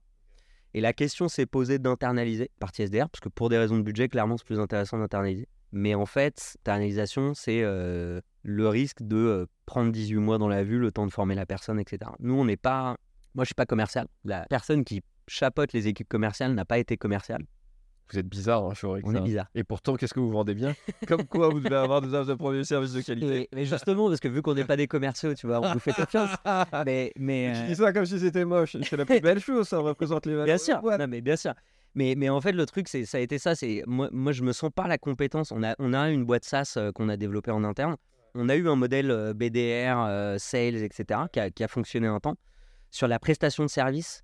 [0.75, 4.09] Et la question s'est posée d'internaliser partie SDR, parce que pour des raisons de budget,
[4.09, 5.49] clairement, c'est plus intéressant d'internaliser.
[5.71, 10.91] Mais en fait, internalisation, c'est le risque de prendre 18 mois dans la vue, le
[10.91, 12.11] temps de former la personne, etc.
[12.19, 12.97] Nous, on n'est pas.
[13.35, 14.09] Moi, je suis pas commercial.
[14.25, 17.45] La personne qui chapeaute les équipes commerciales n'a pas été commerciale.
[18.13, 19.09] Vous êtes bizarre hein, chez Orixa.
[19.09, 19.47] On est bizarre.
[19.55, 20.75] Et pourtant, qu'est-ce que vous vendez bien?
[21.09, 23.43] Comme quoi, vous devez avoir des offres de produits et services de qualité.
[23.43, 25.79] Et- mais justement, parce que vu qu'on n'est pas des commerciaux, tu vois, on vous
[25.79, 26.31] fait confiance.
[26.87, 28.77] Mais, mais, Je euh, dis ça comme si c'était moche.
[28.83, 30.47] C'est la plus belle chose, ça représente les valeurs.
[30.47, 31.55] Bien sûr, non, mais bien sûr.
[31.95, 33.55] Mais, mais en fait, le truc, c'est, ça a été ça.
[33.55, 35.53] C'est moi, moi, je me sens pas la compétence.
[35.53, 37.97] On a, on a une boîte SaaS euh, qu'on a développée en interne.
[38.35, 42.07] On a eu un modèle euh, BDR, euh, sales, etc., qui a, qui a fonctionné
[42.09, 42.35] un temps.
[42.91, 44.23] Sur la prestation de service,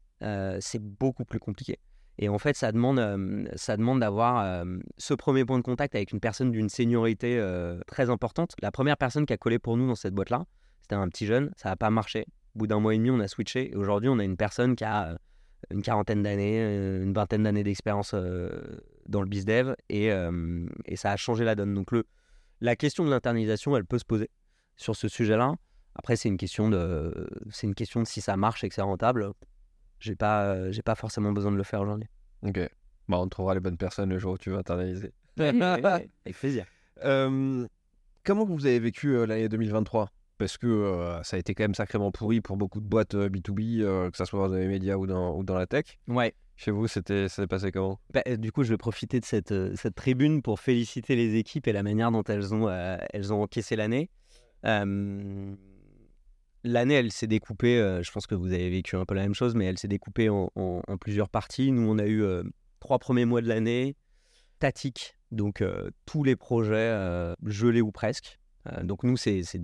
[0.60, 1.78] c'est beaucoup plus compliqué.
[2.22, 4.64] Et en fait, ça demande, ça demande d'avoir
[4.98, 7.42] ce premier point de contact avec une personne d'une seniorité
[7.86, 8.54] très importante.
[8.60, 10.44] La première personne qui a collé pour nous dans cette boîte-là,
[10.82, 11.50] c'était un petit jeune.
[11.56, 12.26] Ça n'a pas marché.
[12.54, 13.72] Au bout d'un mois et demi, on a switché.
[13.72, 15.16] Et aujourd'hui, on a une personne qui a
[15.70, 16.60] une quarantaine d'années,
[17.02, 20.10] une vingtaine d'années d'expérience dans le bizdev et,
[20.84, 21.72] et ça a changé la donne.
[21.72, 21.90] Donc
[22.60, 24.28] la question de l'internalisation, elle peut se poser
[24.76, 25.54] sur ce sujet-là.
[25.94, 28.82] Après, c'est une question de, c'est une question de si ça marche et que c'est
[28.82, 29.30] rentable.
[30.00, 32.08] J'ai pas, j'ai pas forcément besoin de le faire aujourd'hui.
[32.42, 32.58] Ok.
[33.08, 35.12] Bah, on trouvera les bonnes personnes le jour où tu vas internaliser.
[35.38, 36.64] Avec plaisir.
[37.02, 42.40] comment vous avez vécu l'année 2023 Parce que ça a été quand même sacrément pourri
[42.40, 45.54] pour beaucoup de boîtes B2B, que ce soit dans les médias ou dans, ou dans
[45.56, 45.98] la tech.
[46.08, 46.34] Ouais.
[46.56, 47.98] Chez vous, c'était, ça s'est passé comment?
[48.12, 51.72] Bah, Du coup, je vais profiter de cette, cette tribune pour féliciter les équipes et
[51.72, 54.10] la manière dont elles ont, elles ont encaissé l'année.
[56.64, 59.54] L'année, elle s'est découpée, je pense que vous avez vécu un peu la même chose,
[59.54, 60.50] mais elle s'est découpée en,
[61.00, 61.72] plusieurs parties.
[61.72, 62.24] Nous, on a eu
[62.80, 63.96] trois premiers mois de l'année
[64.56, 65.64] statiques, donc
[66.04, 68.38] tous les projets gelés ou presque.
[68.82, 69.58] donc nous, c'est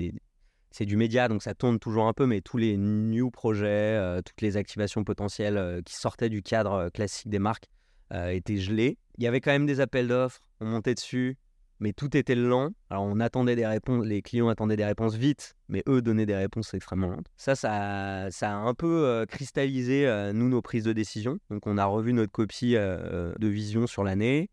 [0.81, 4.57] du média, donc ça tourne toujours un peu, mais tous les new projets, toutes les
[4.57, 7.69] activations potentielles qui sortaient du cadre classique des marques
[8.11, 8.99] étaient gelés.
[9.19, 11.37] Il y avait quand même des appels d'offres, on montait dessus,
[11.81, 12.71] mais tout était lent.
[12.91, 16.37] Alors on attendait des réponses, les clients attendaient des réponses vite, mais eux donnaient des
[16.37, 17.27] réponses extrêmement lentes.
[17.37, 21.39] Ça, ça, ça a un peu euh, cristallisé euh, nous nos prises de décision.
[21.51, 24.51] Donc on a revu notre copie euh, de vision sur l'année.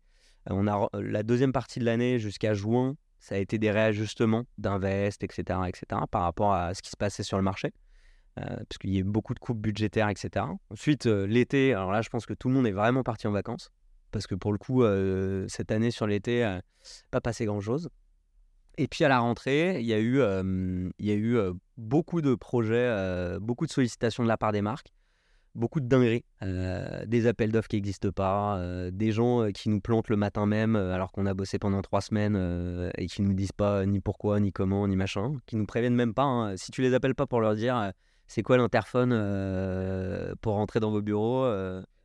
[0.48, 5.22] on a la deuxième partie de l'année jusqu'à juin, ça a été des réajustements d'invest,
[5.24, 7.72] etc., etc., par rapport à ce qui se passait sur le marché.
[8.36, 10.44] parce qu'il y a eu beaucoup de coupes budgétaires, etc.
[10.68, 13.70] Ensuite, l'été, alors là, je pense que tout le monde est vraiment parti en vacances
[14.14, 14.84] parce que pour le coup,
[15.48, 16.48] cette année sur l'été,
[17.10, 17.90] pas passé grand-chose.
[18.78, 20.18] Et puis à la rentrée, il y a eu,
[21.00, 21.36] y a eu
[21.76, 24.92] beaucoup de projets, beaucoup de sollicitations de la part des marques,
[25.56, 28.60] beaucoup de dingueries, des appels d'offres qui n'existent pas,
[28.92, 32.92] des gens qui nous plantent le matin même alors qu'on a bossé pendant trois semaines
[32.96, 36.14] et qui nous disent pas ni pourquoi, ni comment, ni machin, qui nous préviennent même
[36.14, 36.22] pas.
[36.22, 36.56] Hein.
[36.56, 37.92] Si tu les appelles pas pour leur dire
[38.28, 39.10] c'est quoi l'interphone
[40.40, 41.52] pour rentrer dans vos bureaux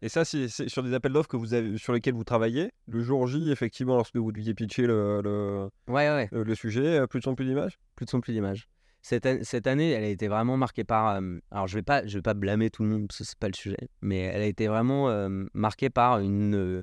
[0.02, 2.72] et ça, c'est sur des appels d'offres que vous avez, sur lesquels vous travaillez.
[2.88, 6.30] Le jour J, effectivement, lorsque vous deviez pitcher le, le, ouais, ouais.
[6.32, 8.70] le, sujet, euh, plus de son, plus d'images Plus de son, plus d'images.
[9.02, 11.16] Cette, cette, année, elle a été vraiment marquée par.
[11.16, 13.24] Euh, alors, je ne vais, pas, je vais pas blâmer tout le monde, parce que
[13.26, 16.82] ce n'est pas le sujet, mais elle a été vraiment euh, marquée par une,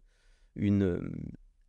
[0.55, 1.01] une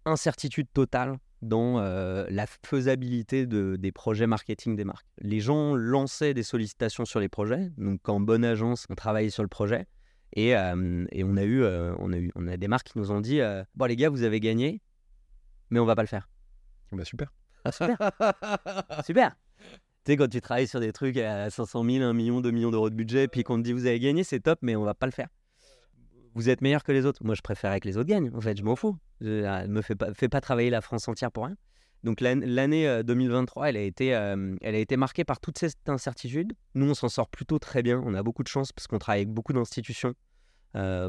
[0.05, 5.05] incertitude totale dans la faisabilité de, des projets marketing des marques.
[5.19, 9.43] Les gens lançaient des sollicitations sur les projets, donc en bonne agence, on travaillait sur
[9.43, 9.85] le projet.
[10.33, 13.21] Et, et, on, a eu, on, a eu, on a des marques qui nous ont
[13.21, 13.39] dit
[13.75, 14.81] Bon, les gars, vous avez gagné,
[15.69, 16.29] mais on va pas le faire.
[16.91, 17.31] Bah, super.
[17.65, 17.97] Ah, super.
[19.05, 19.35] super.
[19.59, 22.71] Tu sais, quand tu travailles sur des trucs à 500 000, 1 million, 2 millions
[22.71, 24.93] d'euros de budget, puis qu'on te dit Vous avez gagné, c'est top, mais on va
[24.93, 25.27] pas le faire.
[26.33, 27.23] Vous êtes meilleur que les autres.
[27.25, 28.31] Moi, je préférais que les autres gagnent.
[28.35, 28.97] En fait, je m'en fous.
[29.21, 31.57] Je ne me fais pas, fais pas travailler la France entière pour rien.
[32.03, 36.53] Donc l'année 2023, elle a, été, elle a été marquée par toute cette incertitude.
[36.75, 38.01] Nous, on s'en sort plutôt très bien.
[38.05, 40.13] On a beaucoup de chance parce qu'on travaille avec beaucoup d'institutions,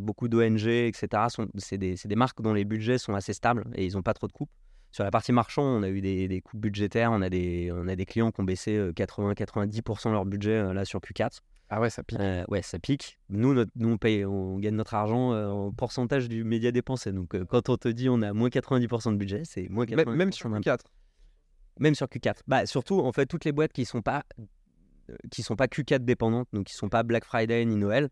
[0.00, 1.08] beaucoup d'ONG, etc.
[1.56, 4.26] C'est des, des, marques dont les budgets sont assez stables et ils n'ont pas trop
[4.26, 4.50] de coupes.
[4.90, 7.12] Sur la partie marchand, on a eu des, des coupes budgétaires.
[7.12, 11.00] On a des, on a des clients qui ont baissé 80-90% leur budget là sur
[11.00, 11.40] Q4.
[11.70, 12.18] Ah ouais, ça pique.
[12.18, 13.18] Euh, ouais, ça pique.
[13.28, 17.12] Nous, nous on, paye, on gagne notre argent euh, en pourcentage du média dépensé.
[17.12, 20.16] Donc, euh, quand on te dit on a moins 90% de budget, c'est moins 90%.
[20.16, 20.78] Même sur Q4
[21.78, 22.36] Même sur Q4.
[22.46, 24.24] Bah, surtout, en fait, toutes les boîtes qui ne sont, pas,
[25.30, 28.08] qui sont pas Q4 dépendantes, donc qui ne sont pas Black Friday ni Noël,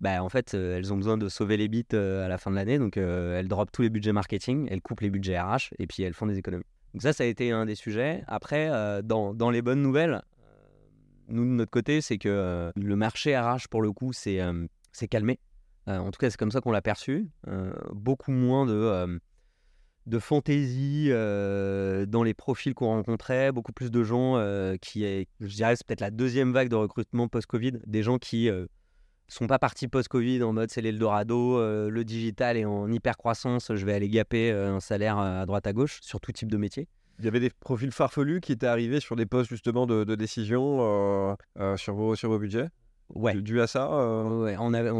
[0.00, 2.78] bah, en fait, elles ont besoin de sauver les bits à la fin de l'année.
[2.78, 6.14] Donc, elles droppent tous les budgets marketing, elles coupent les budgets RH et puis elles
[6.14, 6.64] font des économies.
[6.94, 8.22] Donc, ça, ça a été un des sujets.
[8.28, 8.70] Après,
[9.02, 10.22] dans, dans les bonnes nouvelles,
[11.28, 14.66] nous, de notre côté, c'est que le marché RH, pour le coup, euh,
[15.10, 15.38] calmé.
[15.86, 17.28] En tout cas, c'est comme ça qu'on l'a perçu.
[17.92, 19.20] beaucoup moins de,
[20.06, 24.34] de fantaisie dans les profils qu'on rencontrait, beaucoup plus de gens
[24.80, 28.50] qui, je dirais, c'est peut-être la deuxième vague de recrutement post-Covid, des gens qui
[29.28, 33.84] sont pas partis post-Covid en mode c'est l'Eldorado, le digital est en hyper croissance, je
[33.84, 36.88] vais aller gaper un salaire à droite à gauche sur tout type de métier.
[37.18, 40.78] Il y avait des profils farfelus qui étaient arrivés sur des postes justement de, décision
[40.80, 42.68] euh, euh, sur, vos, sur vos budgets?
[43.12, 43.34] Ouais.
[43.34, 44.44] Dû à ça euh?
[44.44, 44.90] Ouais, on avait,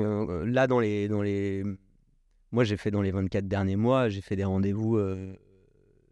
[0.47, 1.63] Là, dans les, dans les.
[2.51, 4.99] Moi, j'ai fait dans les 24 derniers mois, j'ai fait des rendez-vous,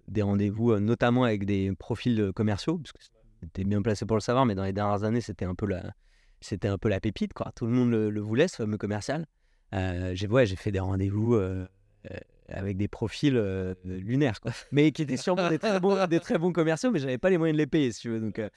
[0.06, 2.98] des rendez-vous notamment avec des profils commerciaux, parce que
[3.42, 5.94] j'étais bien placé pour le savoir, mais dans les dernières années, c'était un peu la,
[6.40, 7.52] c'était un peu la pépite, quoi.
[7.54, 9.26] Tout le monde le, voulait, ce fameux commercial.
[9.72, 11.36] j'ai ouais, fait des rendez-vous
[12.48, 14.52] avec des profils euh, lunaires, quoi.
[14.72, 17.38] mais qui étaient sûrement des très bons, des très bons commerciaux, mais j'avais pas les
[17.38, 18.20] moyens de les payer, si tu veux.
[18.20, 18.48] Donc, euh.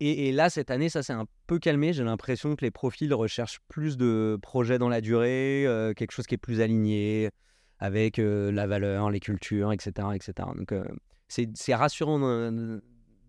[0.00, 1.92] et, là, cette année, ça s'est un peu calmé.
[1.92, 6.26] J'ai l'impression que les profils recherchent plus de projets dans la durée, euh, quelque chose
[6.26, 7.30] qui est plus aligné
[7.80, 10.08] avec la valeur, les cultures, etc.
[10.12, 10.32] etc.
[10.56, 10.74] Donc,
[11.28, 12.18] c'est rassurant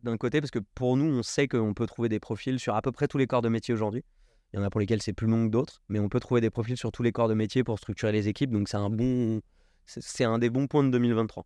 [0.03, 2.81] d'un côté, parce que pour nous, on sait qu'on peut trouver des profils sur à
[2.81, 4.03] peu près tous les corps de métier aujourd'hui.
[4.51, 6.41] Il y en a pour lesquels c'est plus long que d'autres, mais on peut trouver
[6.41, 8.51] des profils sur tous les corps de métier pour structurer les équipes.
[8.51, 9.41] Donc, c'est un bon
[9.89, 11.45] c'est un des bons points de 2023.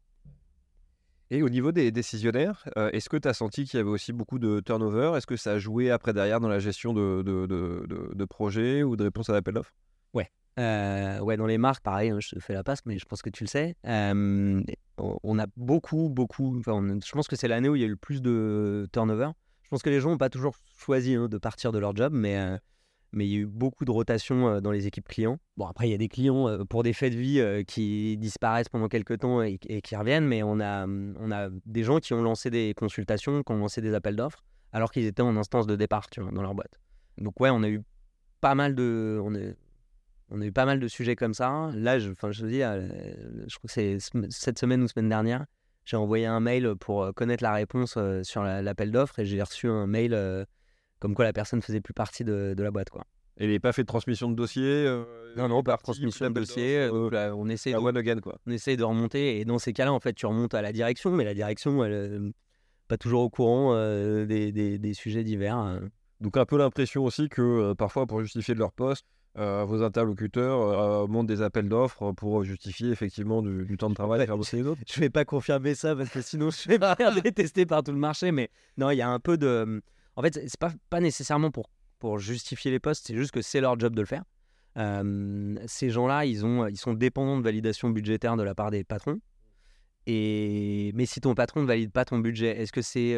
[1.32, 4.12] Et au niveau des décisionnaires, euh, est-ce que tu as senti qu'il y avait aussi
[4.12, 5.14] beaucoup de turnover?
[5.16, 8.96] Est-ce que ça a joué après derrière dans la gestion de, de, de, projets ou
[8.96, 9.74] de réponses à l'appel d'offres?
[10.14, 10.30] Ouais.
[10.60, 13.30] Euh, ouais, dans les marques, pareil, hein, je fais la passe, mais je pense que
[13.30, 13.76] tu le sais.
[13.88, 14.62] Euh,
[14.98, 16.58] on a beaucoup, beaucoup.
[16.60, 19.30] Enfin, je pense que c'est l'année où il y a eu le plus de turnover.
[19.64, 22.14] Je pense que les gens n'ont pas toujours choisi hein, de partir de leur job,
[22.14, 22.60] mais
[23.16, 25.38] mais il y a eu beaucoup de rotation dans les équipes clients.
[25.56, 28.88] Bon, après, il y a des clients pour des faits de vie qui disparaissent pendant
[28.88, 32.24] quelques temps et, qui reviennent, mais on a, mmh, on a des gens qui ont
[32.24, 35.76] lancé des consultations, qui ont lancé des appels d'offres, alors qu'ils étaient en instance de
[35.76, 36.80] départ tu vois, dans leur boîte.
[37.20, 37.84] Donc, ouais, on a eu
[38.42, 39.22] pas mal de.
[40.30, 41.70] On a eu pas mal de sujets comme ça.
[41.74, 43.98] Là, je, je te dis, je crois que c'est
[44.30, 45.46] cette semaine ou semaine dernière,
[45.86, 49.88] j'ai envoyé un mail pour connaître la réponse sur l'appel d'offres et j'ai reçu un
[49.88, 50.46] mail
[51.04, 52.90] comme quoi la personne faisait plus partie de, la boîte.
[52.90, 53.04] Quoi.
[53.38, 55.04] Et il n'est pas fait de transmission de dossier euh,
[55.36, 56.78] Non, non, pas de transmission de dossier.
[56.78, 58.40] Euh, on, essaie de, again, quoi.
[58.48, 59.42] on essaie de remonter.
[59.42, 62.22] Et dans ces cas-là, en fait, tu remontes à la direction, mais la direction, elle
[62.22, 62.32] n'est
[62.88, 65.58] pas toujours au courant euh, des, des, sujets divers.
[65.58, 65.90] Hein.
[66.22, 69.06] Donc, un peu l'impression aussi que parfois, pour justifier de leur poste,
[69.36, 74.38] vos interlocuteurs montent des appels d'offres pour justifier effectivement du, temps de travail et faire
[74.38, 74.82] bosser les autres.
[74.88, 77.84] Je ne vais pas confirmer ça parce que sinon je vais me faire détester par
[77.84, 78.32] tout le marché.
[78.32, 79.82] Mais non, il y a un peu de
[80.16, 81.70] en fait, c'est pas, pas nécessairement pour,
[82.00, 84.24] pour justifier les postes, c'est juste que c'est leur job de le faire.
[85.68, 89.20] ces gens-là, ils, ont, ils sont dépendants de validation budgétaire de la part des patrons.
[90.06, 90.92] Et...
[90.96, 93.12] Mais si ton patron ne valide pas ton budget, est-ce que c'est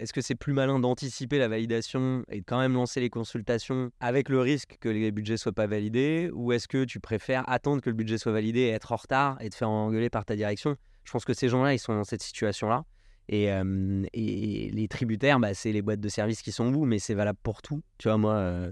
[0.00, 3.90] est-ce que c'est plus malin d'anticiper la validation et de quand même lancer les consultations
[4.00, 7.80] avec le risque que les budgets soient pas validés Ou est-ce que tu préfères attendre
[7.80, 10.36] que le budget soit validé et être en retard et te faire engueuler par ta
[10.36, 10.76] direction?
[11.04, 12.84] Je pense que ces gens-là, ils sont dans cette situation-là.
[13.28, 17.14] Et, et, les tributaires, bah, c'est les boîtes de services qui sont vous, mais c'est
[17.14, 17.82] valable pour tout.
[17.98, 18.68] Tu vois, moi,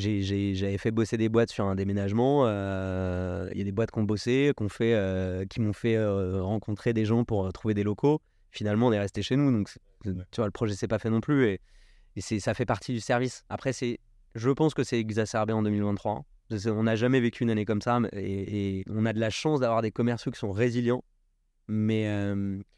[0.00, 2.46] j'avais fait bosser des boîtes sur un déménagement.
[2.46, 6.02] Il y a des boîtes qui ont bossé, qui, fait, qui m'ont fait
[6.40, 8.20] rencontrer des gens pour trouver des locaux.
[8.50, 9.52] Finalement, on est resté chez nous.
[9.52, 9.70] Donc,
[10.04, 11.46] tu vois, le projet s'est pas fait non plus.
[11.46, 11.60] Et,
[12.16, 13.44] et ça fait partie du service.
[13.48, 13.72] Après,
[14.34, 16.24] je pense que c'est exacerbé en 2023.
[16.66, 18.00] On n'a jamais vécu une année comme ça.
[18.12, 21.04] Et, et on a de la chance d'avoir des commerciaux qui sont résilients
[21.70, 22.08] mais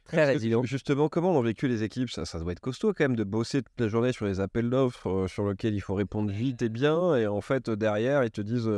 [0.04, 0.62] très résilient.
[0.62, 3.62] Justement, comment ont vécu les équipes ça, ça doit être costaud quand même de bosser
[3.62, 7.16] toute la journée sur les appels d'offres sur lesquels il faut répondre vite et bien,
[7.16, 8.70] et en fait derrière ils te disent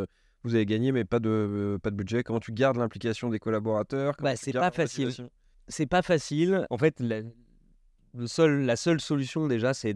[0.44, 2.22] vous avez gagné mais pas de pas de budget.
[2.22, 4.14] Comment tu gardes l'implication des collaborateurs?
[4.20, 5.10] Bah, C'est pas facile.
[5.66, 6.66] C'est pas facile.
[6.68, 7.22] En fait, la,
[8.14, 9.94] le seul, la seule solution déjà, c'est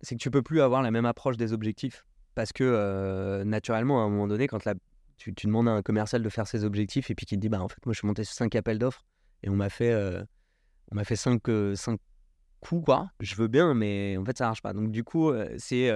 [0.00, 4.04] c'est que tu peux plus avoir la même approche des objectifs parce que naturellement à
[4.06, 4.74] un moment donné quand la,
[5.16, 7.48] tu, tu, demandes à un commercial de faire ses objectifs et puis qu'il te dit
[7.48, 9.04] bah en fait moi je suis monté sur 5 appels d'offres
[9.42, 10.22] et on m'a fait, euh,
[10.90, 12.00] on m'a fait cinq, euh, cinq
[12.60, 13.10] coups, quoi.
[13.20, 14.72] Je veux bien, mais en fait, ça marche pas.
[14.72, 15.92] Donc, du coup, euh, c'est,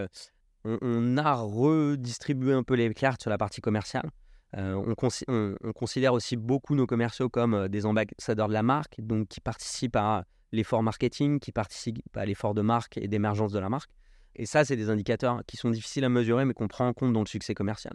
[0.64, 4.10] on, a redistribué un peu les cartes sur la partie commerciale.
[4.54, 9.40] On, on, considère aussi beaucoup nos commerciaux comme des ambassadeurs de la marque, donc qui
[9.40, 13.90] participent à l'effort marketing, qui participent à l'effort de marque et d'émergence de la marque.
[14.36, 17.14] Et ça, c'est des indicateurs qui sont difficiles à mesurer, mais qu'on prend en compte
[17.14, 17.94] dans le succès commercial.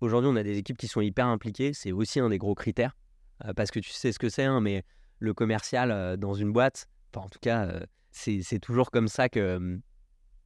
[0.00, 2.96] Aujourd'hui, on a des équipes qui sont hyper impliquées, c'est aussi un des gros critères.
[3.44, 4.82] Euh, parce que tu sais ce que c'est, hein, mais
[5.18, 7.80] le commercial euh, dans une boîte, en tout cas, euh,
[8.10, 9.78] c'est toujours comme ça que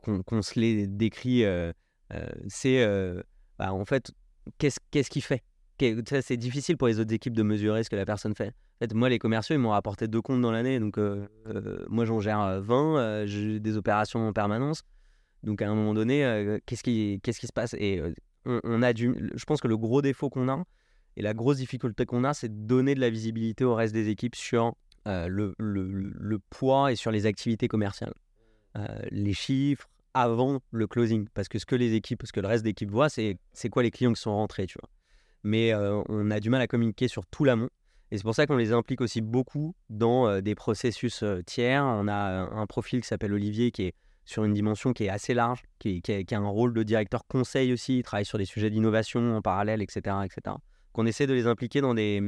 [0.02, 1.44] qu'on se les décrit.
[2.48, 2.86] c'est
[3.58, 4.12] bah, en fait,
[4.58, 5.42] qu'est-ce qu'il fait?
[6.20, 8.48] C'est difficile pour les autres équipes de mesurer ce que la personne fait.
[8.48, 10.78] En fait, moi, les commerciaux, ils m'ont rapporté deux comptes dans l'année.
[10.78, 10.98] Donc,
[11.88, 13.24] moi, j'en gère 20.
[13.24, 14.82] j'ai des opérations en permanence.
[15.42, 17.74] Donc, à un moment donné, qu'est-ce qui, se passe?
[17.78, 18.02] Et
[18.44, 19.30] on, a du.
[19.34, 20.62] Je pense que le gros défaut qu'on a,
[21.16, 24.08] et la grosse difficulté qu'on a, c'est de donner de la visibilité au reste des
[24.08, 24.74] équipes sur
[25.06, 28.14] euh, le, le, poids et sur les activités commerciales.
[28.76, 31.28] Euh, les chiffres avant le closing.
[31.34, 33.38] Parce que ce que les équipes, ce que le reste d'équipe voit, c'est
[33.70, 34.88] quoi les clients qui sont rentrés, tu vois.
[35.42, 37.68] Mais euh, on a du mal à communiquer sur tout l'amont.
[38.10, 41.84] Et c'est pour ça qu'on les implique aussi beaucoup dans des processus tiers.
[41.84, 43.94] On a un profil qui s'appelle Olivier qui est
[44.24, 47.72] sur une dimension qui est assez large, qui, qui, a, un rôle de directeur conseil
[47.72, 50.54] aussi, il travaille sur des sujets d'innovation en parallèle, etc., etc
[50.94, 52.22] qu'on essaie de les impliquer dans des,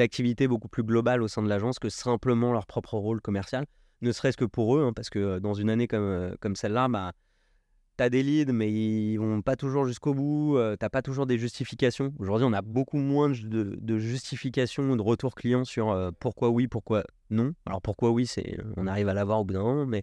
[0.00, 3.66] activités beaucoup plus globales au sein de l'agence que simplement leur propre rôle commercial,
[4.00, 6.88] ne serait-ce que pour eux, hein, parce que euh, dans une année comme, euh, celle-là,
[6.88, 7.12] bah,
[7.98, 11.02] tu as des leads, mais ils vont pas toujours jusqu'au bout, euh, tu n'as pas
[11.02, 12.12] toujours des justifications.
[12.18, 17.04] Aujourd'hui, on a beaucoup moins de, de justifications, de retours clients sur pourquoi oui, pourquoi
[17.30, 17.52] non.
[17.66, 20.02] Alors pourquoi oui, c'est on arrive à l'avoir au bout d'un moment, mais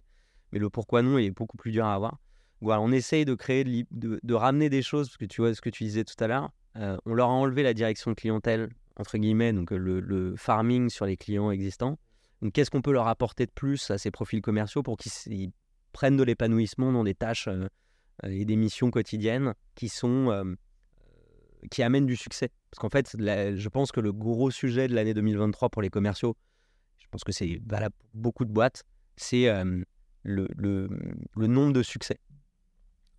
[0.52, 2.18] le pourquoi non est beaucoup plus dur à avoir
[2.62, 5.84] on essaye de créer, de, ramener des choses, parce que tu vois ce que tu
[5.84, 9.70] disais tout à l'heure, euh, on leur a enlevé la direction clientèle, entre guillemets, donc
[9.70, 11.98] le, farming sur les clients existants.
[12.42, 15.52] Donc qu'est-ce qu'on peut leur apporter de plus à ces profils commerciaux pour qu'ils
[15.92, 17.68] prennent de l'épanouissement dans des tâches euh,
[18.24, 20.54] et des missions quotidiennes qui sont, euh,
[21.70, 22.50] qui amène du succès?
[22.70, 26.36] Parce qu'en fait, je pense que le gros sujet de l'année 2023 pour les commerciaux,
[26.98, 28.84] je pense que c'est valable pour beaucoup de boîtes,
[29.16, 29.52] c'est
[30.22, 30.88] le,
[31.36, 32.18] nombre de succès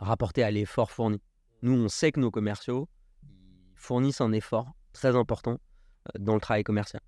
[0.01, 1.21] rapporté à l'effort fourni.
[1.61, 2.89] Nous, on sait que nos commerciaux
[3.75, 5.59] fournissent un effort très important
[6.19, 7.01] dans le travail commercial.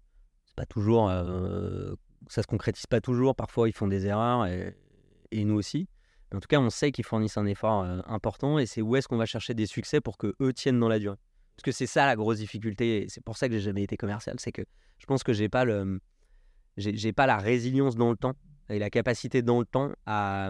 [0.46, 1.10] C'est pas toujours,
[2.28, 3.36] ça se concrétise pas toujours.
[3.36, 4.76] Parfois, ils font des erreurs et,
[5.44, 5.88] nous aussi.
[6.34, 9.18] en tout cas, on sait qu'ils fournissent un effort important et c'est où est-ce qu'on
[9.18, 11.18] va chercher des succès pour que eux tiennent dans la durée.
[11.56, 13.06] Parce que c'est ça la grosse difficulté.
[13.10, 14.36] C'est pour ça que j'ai jamais été commercial.
[14.40, 14.64] C'est que
[15.00, 16.00] je pense que j'ai pas le,
[16.78, 18.34] j'ai pas la résilience dans le temps
[18.70, 20.50] et la capacité dans le temps à,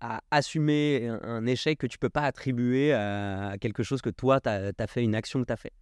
[0.00, 4.48] à assumer un, échec que tu peux pas attribuer à quelque chose que toi, tu
[4.48, 5.72] as, fait, une action que tu as fait.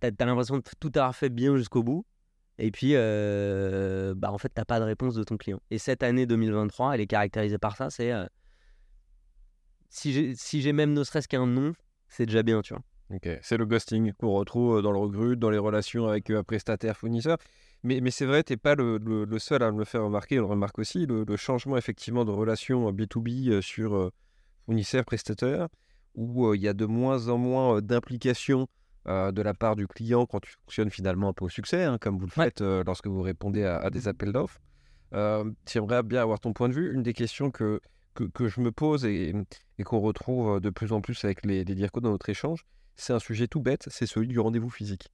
[0.00, 2.04] Tu as, l'impression de tout avoir fait bien jusqu'au bout.
[2.58, 5.60] Et puis, euh, bah, en fait, tu n'as pas de réponse de ton client.
[5.70, 7.90] Et cette année 2023, elle est caractérisée par ça.
[7.90, 8.26] C'est euh,
[9.88, 11.74] si j'ai même ne serait-ce qu'un nom,
[12.08, 12.82] c'est déjà bien, tu vois.
[13.10, 16.42] Ok, c'est le ghosting qu'on retrouve dans le recrute, dans les relations avec un euh,
[16.42, 17.38] prestataire, fournisseur.
[17.84, 20.38] Mais, mais c'est vrai, tu n'es pas le, le, seul à me le faire remarquer.
[20.38, 24.10] On le remarque aussi, le, changement effectivement de relation B2B euh, sur
[24.64, 25.68] fournisseur, prestataire,
[26.14, 28.66] où il y a de moins en moins d'implication
[29.06, 32.16] de la part du client quand tu fonctionnes finalement un peu au succès, hein, comme
[32.18, 34.58] vous le faites lorsque vous répondez à, des appels d'offres.
[35.66, 36.94] J'aimerais bien avoir ton point de vue.
[36.94, 37.82] Une des questions que,
[38.14, 39.34] que, que je me pose et,
[39.78, 42.64] et qu'on retrouve de plus en plus avec les, les DIRCO dans notre échange,
[42.96, 45.10] c'est un sujet tout bête, c'est celui du rendez-vous physique.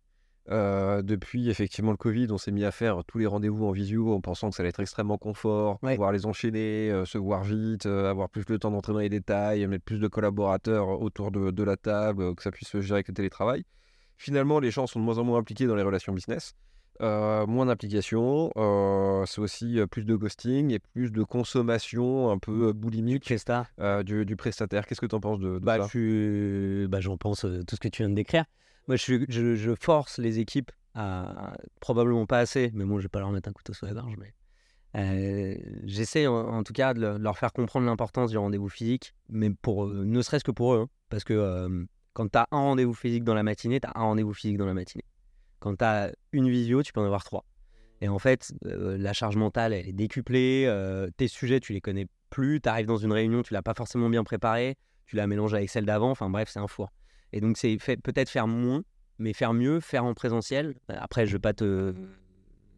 [0.50, 4.12] Euh, depuis effectivement le Covid, on s'est mis à faire tous les rendez-vous en visio
[4.12, 7.86] en pensant que ça allait être extrêmement confort, pouvoir les enchaîner, euh, se voir vite,
[7.86, 11.62] euh, avoir plus le temps d'entrer dans les détails, mettre plus de collaborateurs autour de,
[11.62, 13.64] la table, que ça puisse se gérer avec le télétravail.
[14.16, 16.54] Finalement, les gens sont de moins en moins impliqués dans les relations business.
[17.00, 18.50] moins d'implication,
[19.26, 23.32] c'est aussi plus de ghosting et plus de consommation un peu boulimique
[24.04, 24.86] du, du, prestataire.
[24.86, 25.98] Qu'est-ce que tu en penses de, bah, ça?
[26.88, 28.44] bah, J'en pense tout ce que tu viens de décrire.
[28.88, 33.30] Moi, je, force les équipes à, probablement pas assez, mais bon, je vais pas leur
[33.30, 37.86] mettre un couteau sous la gorge, mais j'essaie en, tout cas de leur faire comprendre
[37.86, 42.28] l'importance du rendez-vous physique, mais pour ne serait-ce que pour eux, hein, parce que quand
[42.28, 44.74] tu as un rendez-vous physique dans la matinée, tu as un rendez-vous physique dans la
[44.74, 45.04] matinée.
[45.60, 47.44] Quand tu as une visio, tu peux en avoir trois.
[48.00, 50.66] Et en fait, la charge mentale, elle est décuplée.
[51.16, 52.60] tes sujets, tu les connais plus.
[52.60, 54.76] Tu arrives dans une réunion, tu l'as pas forcément bien préparé.
[55.06, 56.10] Tu la mélanges avec celle d'avant.
[56.10, 56.90] Enfin bref, c'est un four.
[57.32, 58.82] Et donc, c'est peut-être faire moins,
[59.18, 60.74] mais faire mieux, faire en présentiel.
[60.88, 61.94] Après, je ne vais pas te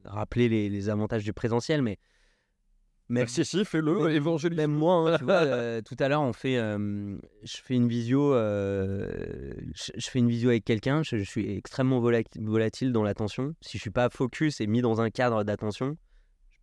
[0.05, 1.99] rappeler les, avantages du présentiel, mais.
[3.09, 4.57] Même, si, si, fais-le, évangélise.
[4.57, 8.33] Même moi, hein, tu vois, euh, tout à l'heure, on fait, je fais une visio,
[8.33, 13.55] euh, je, fais une visio avec quelqu'un, je, suis extrêmement volatile dans l'attention.
[13.61, 15.97] Si je suis pas focus et mis dans un cadre d'attention,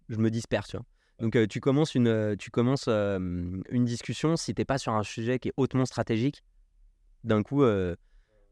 [0.08, 0.70] je me disperse.
[0.70, 0.86] Tu vois.
[1.20, 5.04] Donc, euh, tu commences une, tu commences une discussion si tu n'es pas sur un
[5.04, 6.42] sujet qui est hautement stratégique
[7.24, 7.96] d'un coup, euh,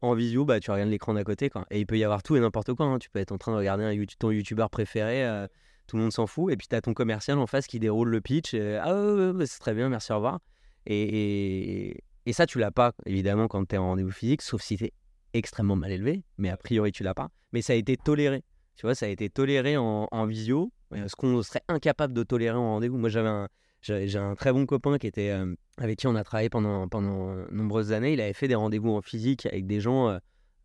[0.00, 1.50] en visio, bah, tu regardes l'écran d'à côté.
[1.50, 1.66] Quoi.
[1.70, 2.86] Et il peut y avoir tout et n'importe quoi.
[2.86, 2.98] Hein.
[2.98, 5.46] Tu peux être en train de regarder un, ton youtubeur préféré, euh,
[5.86, 6.52] tout le monde s'en fout.
[6.52, 8.54] Et puis tu as ton commercial en face qui déroule le pitch.
[8.54, 10.40] ah, ouais, c'est très bien, merci, au revoir.
[10.86, 14.76] Et, et, ça, tu l'as pas, évidemment, quand tu es en rendez-vous physique, sauf si
[14.76, 14.92] tu es
[15.34, 16.24] extrêmement mal élevé.
[16.38, 17.28] Mais a priori, tu l'as pas.
[17.52, 18.44] Mais ça a été toléré.
[18.76, 22.56] Tu vois, ça a été toléré en, en visio, ce qu'on serait incapable de tolérer
[22.56, 22.96] en rendez-vous.
[22.96, 23.48] Moi, j'avais un,
[23.88, 27.34] j'ai un très bon copain qui était, euh, avec qui on a travaillé pendant, pendant
[27.50, 28.12] nombreuses années.
[28.12, 30.18] Il avait fait des rendez-vous en physique avec des gens euh,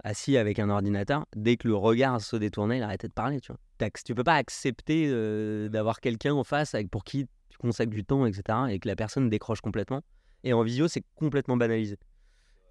[0.03, 1.25] assis avec un ordinateur.
[1.35, 3.39] Dès que le regard se détournait, il arrêtait de parler.
[3.39, 7.91] Tu ne tu peux pas accepter euh, d'avoir quelqu'un en face pour qui tu consacres
[7.91, 8.43] du temps, etc.
[8.69, 10.01] et que la personne décroche complètement.
[10.43, 11.97] Et en visio, c'est complètement banalisé.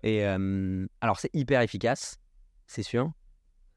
[0.02, 2.18] Et alors, c'est hyper efficace,
[2.66, 3.12] c'est sûr.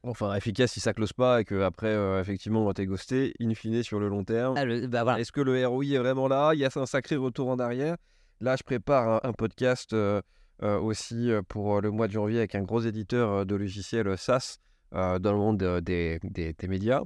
[0.02, 3.54] Enfin, efficace si ça close pas et qu'après, euh, effectivement, on va t'être ghosté, in
[3.54, 4.54] fine, sur le long terme.
[4.56, 6.52] Ah, bah, Est-ce que le ROI est vraiment là?
[6.54, 7.96] Il y a un sacré retour en arrière.
[8.40, 10.20] Là, je prépare un, podcast euh,
[10.62, 14.58] euh, aussi pour le mois de janvier avec un gros éditeur de logiciels SaaS
[14.92, 17.02] dans le monde des, des, des médias.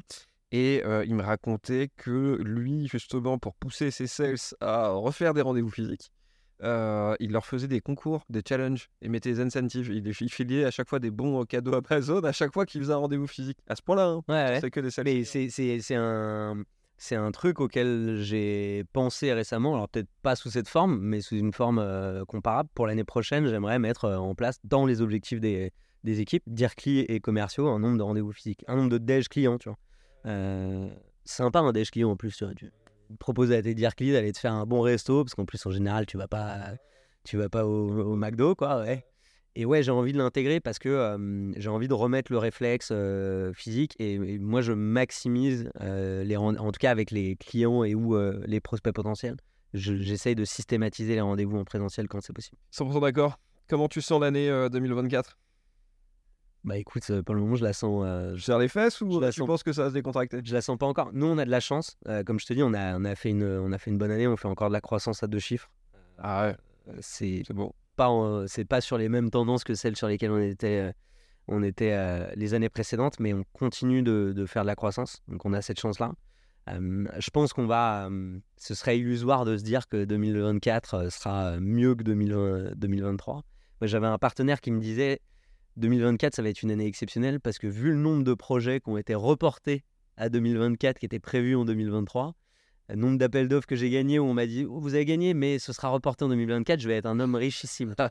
[0.52, 5.70] Et il me racontait que lui, justement, pour pousser ses sales à refaire des rendez-vous
[5.70, 6.12] physiques,
[6.62, 9.90] euh, il leur faisait des concours, des challenges et mettait des incentives.
[9.92, 12.80] Il, il filait à chaque fois des bons cadeaux à Amazon à chaque fois qu'il
[12.80, 13.58] faisait un rendez-vous physique.
[13.68, 14.58] À ce point-là, hein.
[14.60, 16.62] c'est que des Mais c'est un,
[16.98, 19.74] c'est un truc auquel j'ai pensé récemment.
[19.74, 22.68] Alors peut-être pas sous cette forme, mais sous une forme euh, comparable.
[22.74, 25.72] Pour l'année prochaine, j'aimerais mettre euh, en place dans les objectifs des,
[26.04, 29.28] des équipes, dire clients et commerciaux, un nombre de rendez-vous physiques, un nombre de déj
[29.28, 29.78] clients, tu vois.
[31.24, 32.54] sympa un déj client en plus, tu vois
[33.18, 36.06] proposer à tes Dirkly d'aller te faire un bon resto, parce qu'en plus, en général,
[36.06, 36.74] tu vas pas,
[37.24, 38.84] tu vas pas au, McDo, quoi.
[39.56, 42.92] Et ouais, j'ai envie de l'intégrer parce que j'ai envie de remettre le réflexe
[43.54, 48.60] physique et, moi, je maximise, les en tout cas avec les clients et ou les
[48.60, 49.36] prospects potentiels.
[49.74, 52.58] J'essaye de systématiser les rendez-vous en présentiel quand c'est possible.
[52.72, 53.38] 100% d'accord.
[53.68, 55.36] Comment tu sens l'année 2024
[56.62, 58.02] Bah écoute, euh, pour le moment, je la sens.
[58.06, 59.94] euh, Je serre les fesses ou Je la tu sens- penses que ça va se
[59.94, 60.40] décontracter?
[60.44, 61.10] Je la sens pas encore.
[61.14, 61.96] Nous, on a de la chance.
[62.06, 63.96] Euh, comme je te dis, on a, on, a fait une, on a fait une
[63.98, 64.26] bonne année.
[64.26, 65.70] On fait encore de la croissance à deux chiffres.
[66.18, 66.56] Ah ouais,
[66.88, 67.72] Euh, C'est bon.
[67.96, 70.92] pas, en- c'est pas sur les mêmes tendances que celles sur lesquelles on était, euh,
[71.48, 75.22] on était euh, les années précédentes, mais on continue de, de faire de la croissance.
[75.28, 76.12] Donc, on a cette chance-là.
[76.68, 78.06] Euh, je pense qu'on va.
[78.10, 83.34] euh, ce serait illusoire de se dire que 2024 euh, sera mieux que 2020 2023.
[83.80, 85.20] Moi, j'avais un partenaire qui me disait
[85.80, 88.88] 2024, ça va être une année exceptionnelle parce que vu le nombre de projets qui
[88.90, 89.84] ont été reportés
[90.16, 92.34] à 2024, qui étaient prévus en 2023,
[92.88, 95.34] le nombre d'appels d'offres que j'ai gagnés où on m'a dit Oh, Vous avez gagné,
[95.34, 97.94] mais ce sera reporté en 2024, je vais être un homme richissime.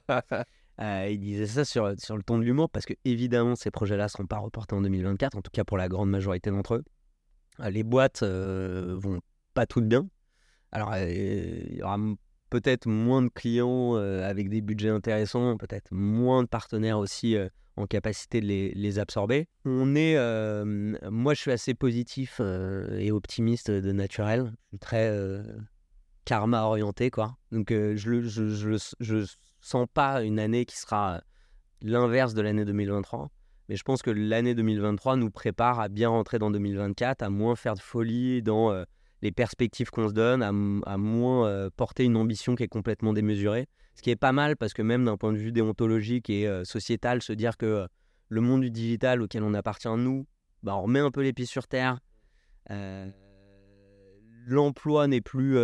[0.81, 4.05] Euh, il disait ça sur, sur le ton de l'humour parce que, évidemment, ces projets-là
[4.05, 6.85] ne seront pas reportés en 2024, en tout cas pour la grande majorité d'entre eux.
[7.59, 9.19] Euh, les boîtes euh, vont
[9.53, 10.07] pas toutes bien.
[10.71, 11.97] Alors, euh, il y aura
[12.49, 17.35] peut-être moins de clients avec des budgets intéressants, peut-être moins de partenaires aussi
[17.75, 19.47] en capacité de les, absorber.
[19.65, 20.15] On est,
[21.09, 24.51] moi, je suis assez positif et optimiste de naturel.
[24.63, 25.39] Je suis très
[26.25, 27.37] karma orienté, quoi.
[27.51, 29.25] Donc, je, le- je,
[29.61, 31.21] sens pas une année qui sera
[31.81, 33.29] l'inverse de l'année 2023.
[33.67, 37.55] Mais je pense que l'année 2023 nous prépare à bien rentrer dans 2024, à moins
[37.55, 38.83] faire de folie dans
[39.21, 43.67] les perspectives qu'on se donne, à, moins euh, porter une ambition qui est complètement démesurée.
[43.95, 46.63] Ce qui est pas mal parce que même d'un point de vue déontologique et euh,
[46.63, 47.87] sociétal, se dire que euh,
[48.29, 50.25] le monde du digital auquel on appartient, nous,
[50.63, 51.99] bah, on remet un peu les pieds sur terre.
[54.45, 55.57] L'emploi n'est plus,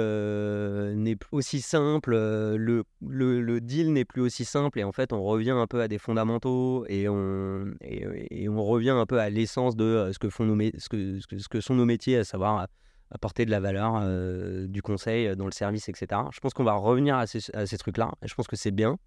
[1.32, 5.66] aussi simple, le, le, deal n'est plus aussi simple et en fait on revient un
[5.66, 10.20] peu à des fondamentaux et on, et, on revient un peu à l'essence de ce
[10.20, 12.68] que, font nos, ce, que, ce, que, ce que sont nos métiers, à savoir
[13.12, 16.22] apporter de la valeur, euh, du conseil euh, dans le service, etc.
[16.32, 18.98] Je pense qu'on va revenir à ces, trucs-là je pense que c'est bien.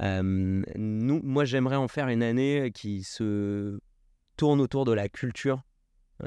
[0.00, 3.80] Euh, moi, j'aimerais en faire une année qui se
[4.36, 5.62] tourne autour de la culture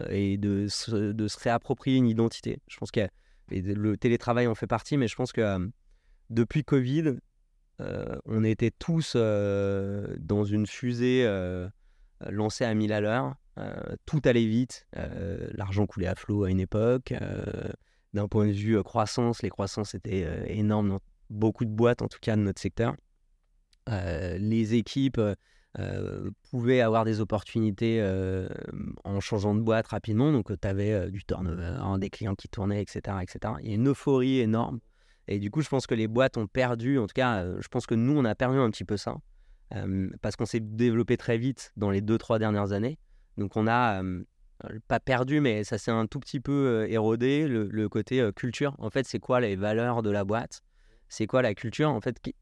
[0.10, 2.60] et de se, réapproprier une identité.
[2.68, 3.08] Je pense que
[3.50, 5.70] le télétravail en fait partie, mais je pense que
[6.30, 7.16] depuis Covid,
[7.80, 11.26] on était tous dans une fusée
[12.30, 13.36] lancée à 1000 à l'heure.
[13.62, 14.88] Euh, tout allait vite.
[14.98, 17.12] Euh, L'argent coulait à flot à une époque.
[17.12, 17.70] Euh,
[18.14, 21.00] D'un point de vue croissance, les croissances étaient énormes dans
[21.30, 22.96] beaucoup de boîtes, en tout cas de notre secteur.
[23.88, 25.22] Les équipes
[26.50, 28.06] pouvaient avoir des opportunités
[29.06, 30.34] en changeant de boîte rapidement.
[30.34, 33.54] Donc, tu avais du turnover, hein, des clients qui tournaient, etc., etc.
[33.62, 34.82] Il y a une euphorie énorme.
[35.30, 37.86] Et du coup, je pense que les boîtes ont perdu, en tout cas, je pense
[37.86, 39.16] que nous, on a perdu un petit peu ça.
[40.22, 42.98] parce qu'on s'est développé très vite dans les deux, trois dernières années.
[43.38, 44.24] Donc, on a euh,
[44.88, 48.76] pas perdu, mais ça s'est un tout petit peu érodé, le, côté culture.
[48.80, 50.62] En fait, c'est quoi les valeurs de la boîte?
[51.10, 51.90] C'est quoi la culture?
[51.90, 52.36] En fait, qui-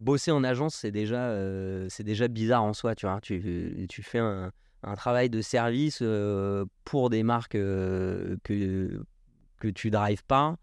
[0.00, 1.36] bosser en agence, c'est déjà,
[1.88, 3.20] c'est déjà bizarre en soi, tu vois.
[3.20, 4.52] Tu, tu fais un,
[4.96, 6.02] travail de service
[6.84, 8.38] pour des marques que,
[9.62, 10.56] que tu drives pas,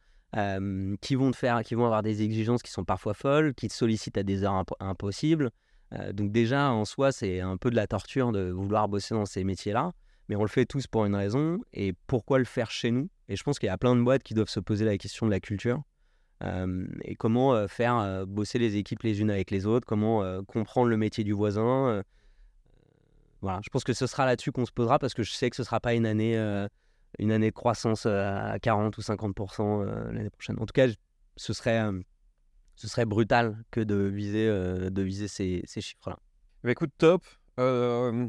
[1.02, 3.74] qui vont te faire, qui vont avoir des exigences qui sont parfois folles, qui te
[3.74, 5.52] sollicitent à des heures impo- impossibles.
[6.14, 9.44] Donc déjà, en soi, c'est un peu de la torture de vouloir bosser dans ces
[9.44, 9.92] métiers-là.
[10.28, 11.60] Mais on le fait tous pour une raison.
[11.74, 13.10] Et pourquoi le faire chez nous?
[13.28, 15.26] Et je pense qu'il y a plein de boîtes qui doivent se poser la question
[15.26, 15.82] de la culture.
[17.04, 21.24] Et comment faire bosser les équipes les unes avec les autres, comment comprendre le métier
[21.24, 22.04] du voisin.
[23.42, 25.56] voilà, je pense que ce sera là-dessus qu'on se posera parce que je sais que
[25.56, 26.38] ce sera pas une année,
[27.18, 30.58] une année de croissance à 40 ou 50% euh, l'année prochaine.
[30.60, 30.88] En tout cas,
[31.36, 31.82] ce serait,
[32.80, 36.18] ce serait brutal que de viser, euh, de viser ces, ces chiffres-là.
[36.64, 37.26] Bah, écoute, top.
[37.60, 38.26] Euh,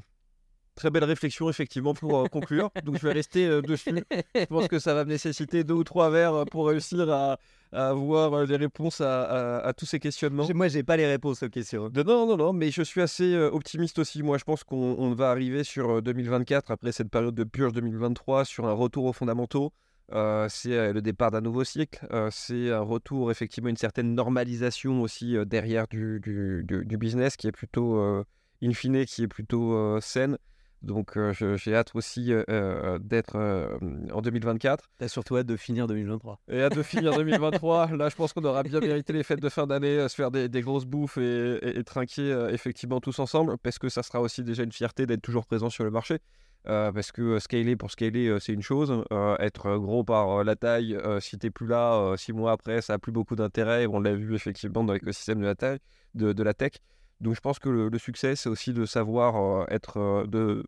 [0.74, 2.70] très belle réflexion, effectivement, pour euh, conclure.
[2.84, 4.02] Donc, je vais rester euh, dessus.
[4.34, 7.38] Je pense que ça va me nécessiter deux ou trois verres euh, pour réussir à,
[7.70, 10.48] à avoir euh, des réponses à, à- à tous ces questionnements.
[10.52, 11.88] Moi, j'ai pas les réponses aux questions.
[11.94, 14.24] Non, non, non, mais je suis assez optimiste aussi.
[14.24, 17.72] Moi, je pense qu'on on va arriver sur euh, 2024, après cette période de purge
[17.72, 19.72] 2023, sur un retour aux fondamentaux.
[20.12, 22.06] Euh, c'est le départ d'un nouveau cycle.
[22.12, 26.96] Euh, c'est un retour, effectivement, une certaine normalisation aussi euh, derrière du, du, du- du
[26.98, 27.96] business qui est plutôt,
[28.62, 30.36] in fine, qui est plutôt saine.
[30.82, 32.32] Donc, j'ai hâte aussi
[33.00, 33.76] d'être euh,
[34.12, 34.88] en 2024.
[34.98, 36.40] T'as surtout hâte de finir 2023.
[36.48, 37.96] Et hâte de finir 2023.
[37.96, 40.48] Là, je pense qu'on aura bien mérité les fêtes de fin d'année, se faire des,
[40.48, 44.42] des grosses bouffes et, et- et trinquer effectivement tous ensemble, parce que ça sera aussi
[44.42, 46.18] déjà une fierté d'être toujours présent sur le marché.
[46.68, 49.04] Euh, parce que scaler pour scaler, c'est une chose.
[49.38, 53.12] Être gros par la taille, si t'es plus là, six mois après, ça a plus
[53.12, 53.86] beaucoup d'intérêt.
[53.86, 55.78] On l'a vu effectivement dans l'écosystème de la taille,
[56.14, 56.72] de, la tech.
[57.20, 60.64] Donc, je pense que le, succès, c'est aussi de savoir être, de,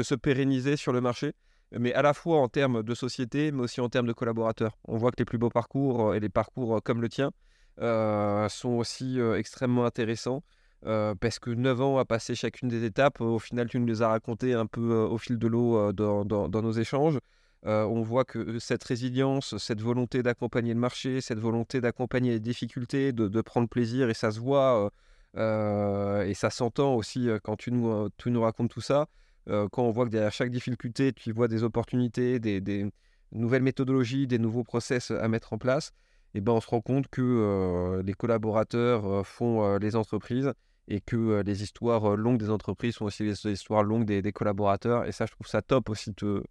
[0.00, 1.32] se pérenniser sur le marché
[1.76, 4.78] mais à la fois en termes de société, mais aussi en termes de collaborateurs.
[4.84, 7.32] On voit que les plus beaux parcours et les parcours comme le tien
[7.80, 10.44] sont aussi extrêmement intéressants.
[10.84, 14.08] Parce que 9 ans à passer chacune des étapes, au final tu nous les as
[14.08, 17.18] racontées un peu au fil de l'eau dans, dans, nos échanges.
[17.64, 23.12] on voit que cette résilience, cette volonté d'accompagner le marché, cette volonté d'accompagner les difficultés,
[23.12, 24.90] de, de, prendre plaisir, et ça se voit
[25.36, 29.06] et ça s'entend aussi quand tu nous, tu nous racontes tout ça.
[29.46, 32.90] quand on voit que derrière chaque difficulté, tu vois des opportunités, des, des
[33.32, 35.92] nouvelles méthodologies, des nouveaux process à mettre en place,
[36.34, 40.52] et ben on se rend compte que les collaborateurs font les entreprises
[40.88, 45.06] et que les histoires longues des entreprises sont aussi les histoires longues des, collaborateurs.
[45.06, 46.44] Et ça, je trouve ça top aussi de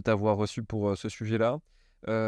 [0.00, 1.58] t'avoir reçu pour ce sujet-là.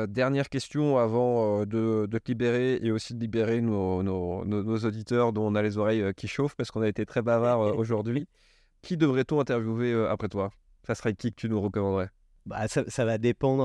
[0.09, 5.55] dernière question avant de, te libérer et aussi de libérer nos, nos, auditeurs dont on
[5.55, 8.27] a les oreilles qui chauffent parce qu'on a été très bavard aujourd'hui.
[8.83, 10.51] Qui devrait-on interviewer après toi?
[10.85, 12.11] Ça serait qui que tu nous recommanderais?
[12.45, 13.65] Bah, ça, va dépendre.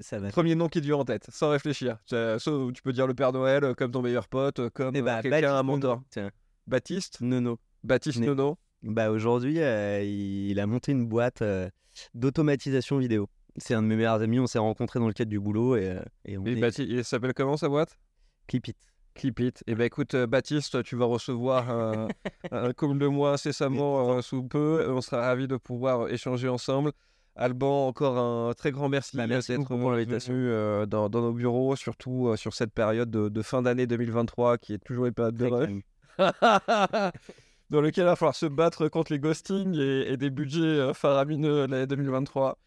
[0.00, 0.30] Ça va...
[0.30, 1.98] Premier nom qui te vient en tête, sans réfléchir.
[2.06, 5.56] tu peux dire le Père Noël, comme ton meilleur pote, euh, comme eh bah, quelqu'un
[5.56, 6.02] à Mondor.
[6.66, 7.58] Baptiste Nono.
[7.82, 8.58] Baptiste Nono.
[8.82, 11.42] Bah, Aujourd'hui, euh, il a monté une boîte
[12.14, 13.28] d'automatisation vidéo.
[13.56, 15.76] C'est un de mes meilleurs amis, on s'est rencontrés dans le cadre du boulot.
[15.76, 17.98] Et, et il s'appelle comment sa boîte?
[18.46, 18.76] Clipit.
[19.14, 19.46] Clipit.
[19.46, 22.08] Et eh ben écoute, Baptiste, tu vas recevoir un,
[22.50, 24.90] un comme de moi incessamment sous peu.
[24.90, 26.92] On sera ravis de pouvoir échanger ensemble.
[27.36, 31.74] Alban, encore un très grand merci, bah, merci d'être pour l'invitation euh, dans, nos bureaux,
[31.74, 35.46] surtout euh, sur cette période de, fin d'année 2023 qui est toujours une période de
[35.46, 35.70] rush.
[37.70, 41.66] dans lequel il va falloir se battre contre les ghostings et, des budgets euh, faramineux
[41.66, 42.58] l'année 2023.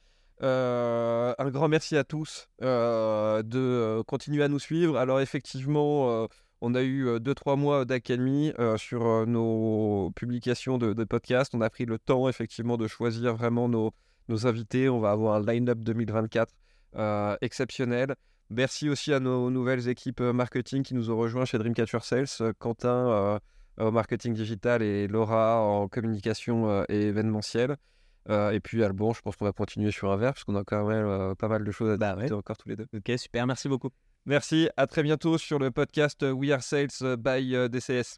[0.42, 4.98] un grand merci à tous de continuer à nous suivre.
[4.98, 6.28] Alors effectivement,
[6.62, 11.56] on a eu 2-3 mois d'académie sur nos publications de, de podcasts.
[11.56, 13.94] On a pris le temps effectivement de choisir vraiment nos,
[14.28, 14.90] nos invités.
[14.90, 16.54] On va avoir un line-up 2024
[16.96, 18.16] euh, exceptionnel.
[18.50, 22.28] Merci aussi à nos nouvelles équipes euh, marketing qui nous ont rejoints chez Dreamcatcher Sales.
[22.42, 23.40] Euh, Quentin
[23.80, 27.76] au marketing digital et Laura en communication et événementiel.
[28.28, 30.88] et puis Albon, je pense qu'on va continuer sur un verre parce qu'on a quand
[30.88, 32.88] même pas mal de choses à bah dire encore tous les deux.
[32.92, 33.92] Ok, super, merci beaucoup.
[34.26, 38.18] Merci, à très bientôt sur le podcast We Are Sales by DCS.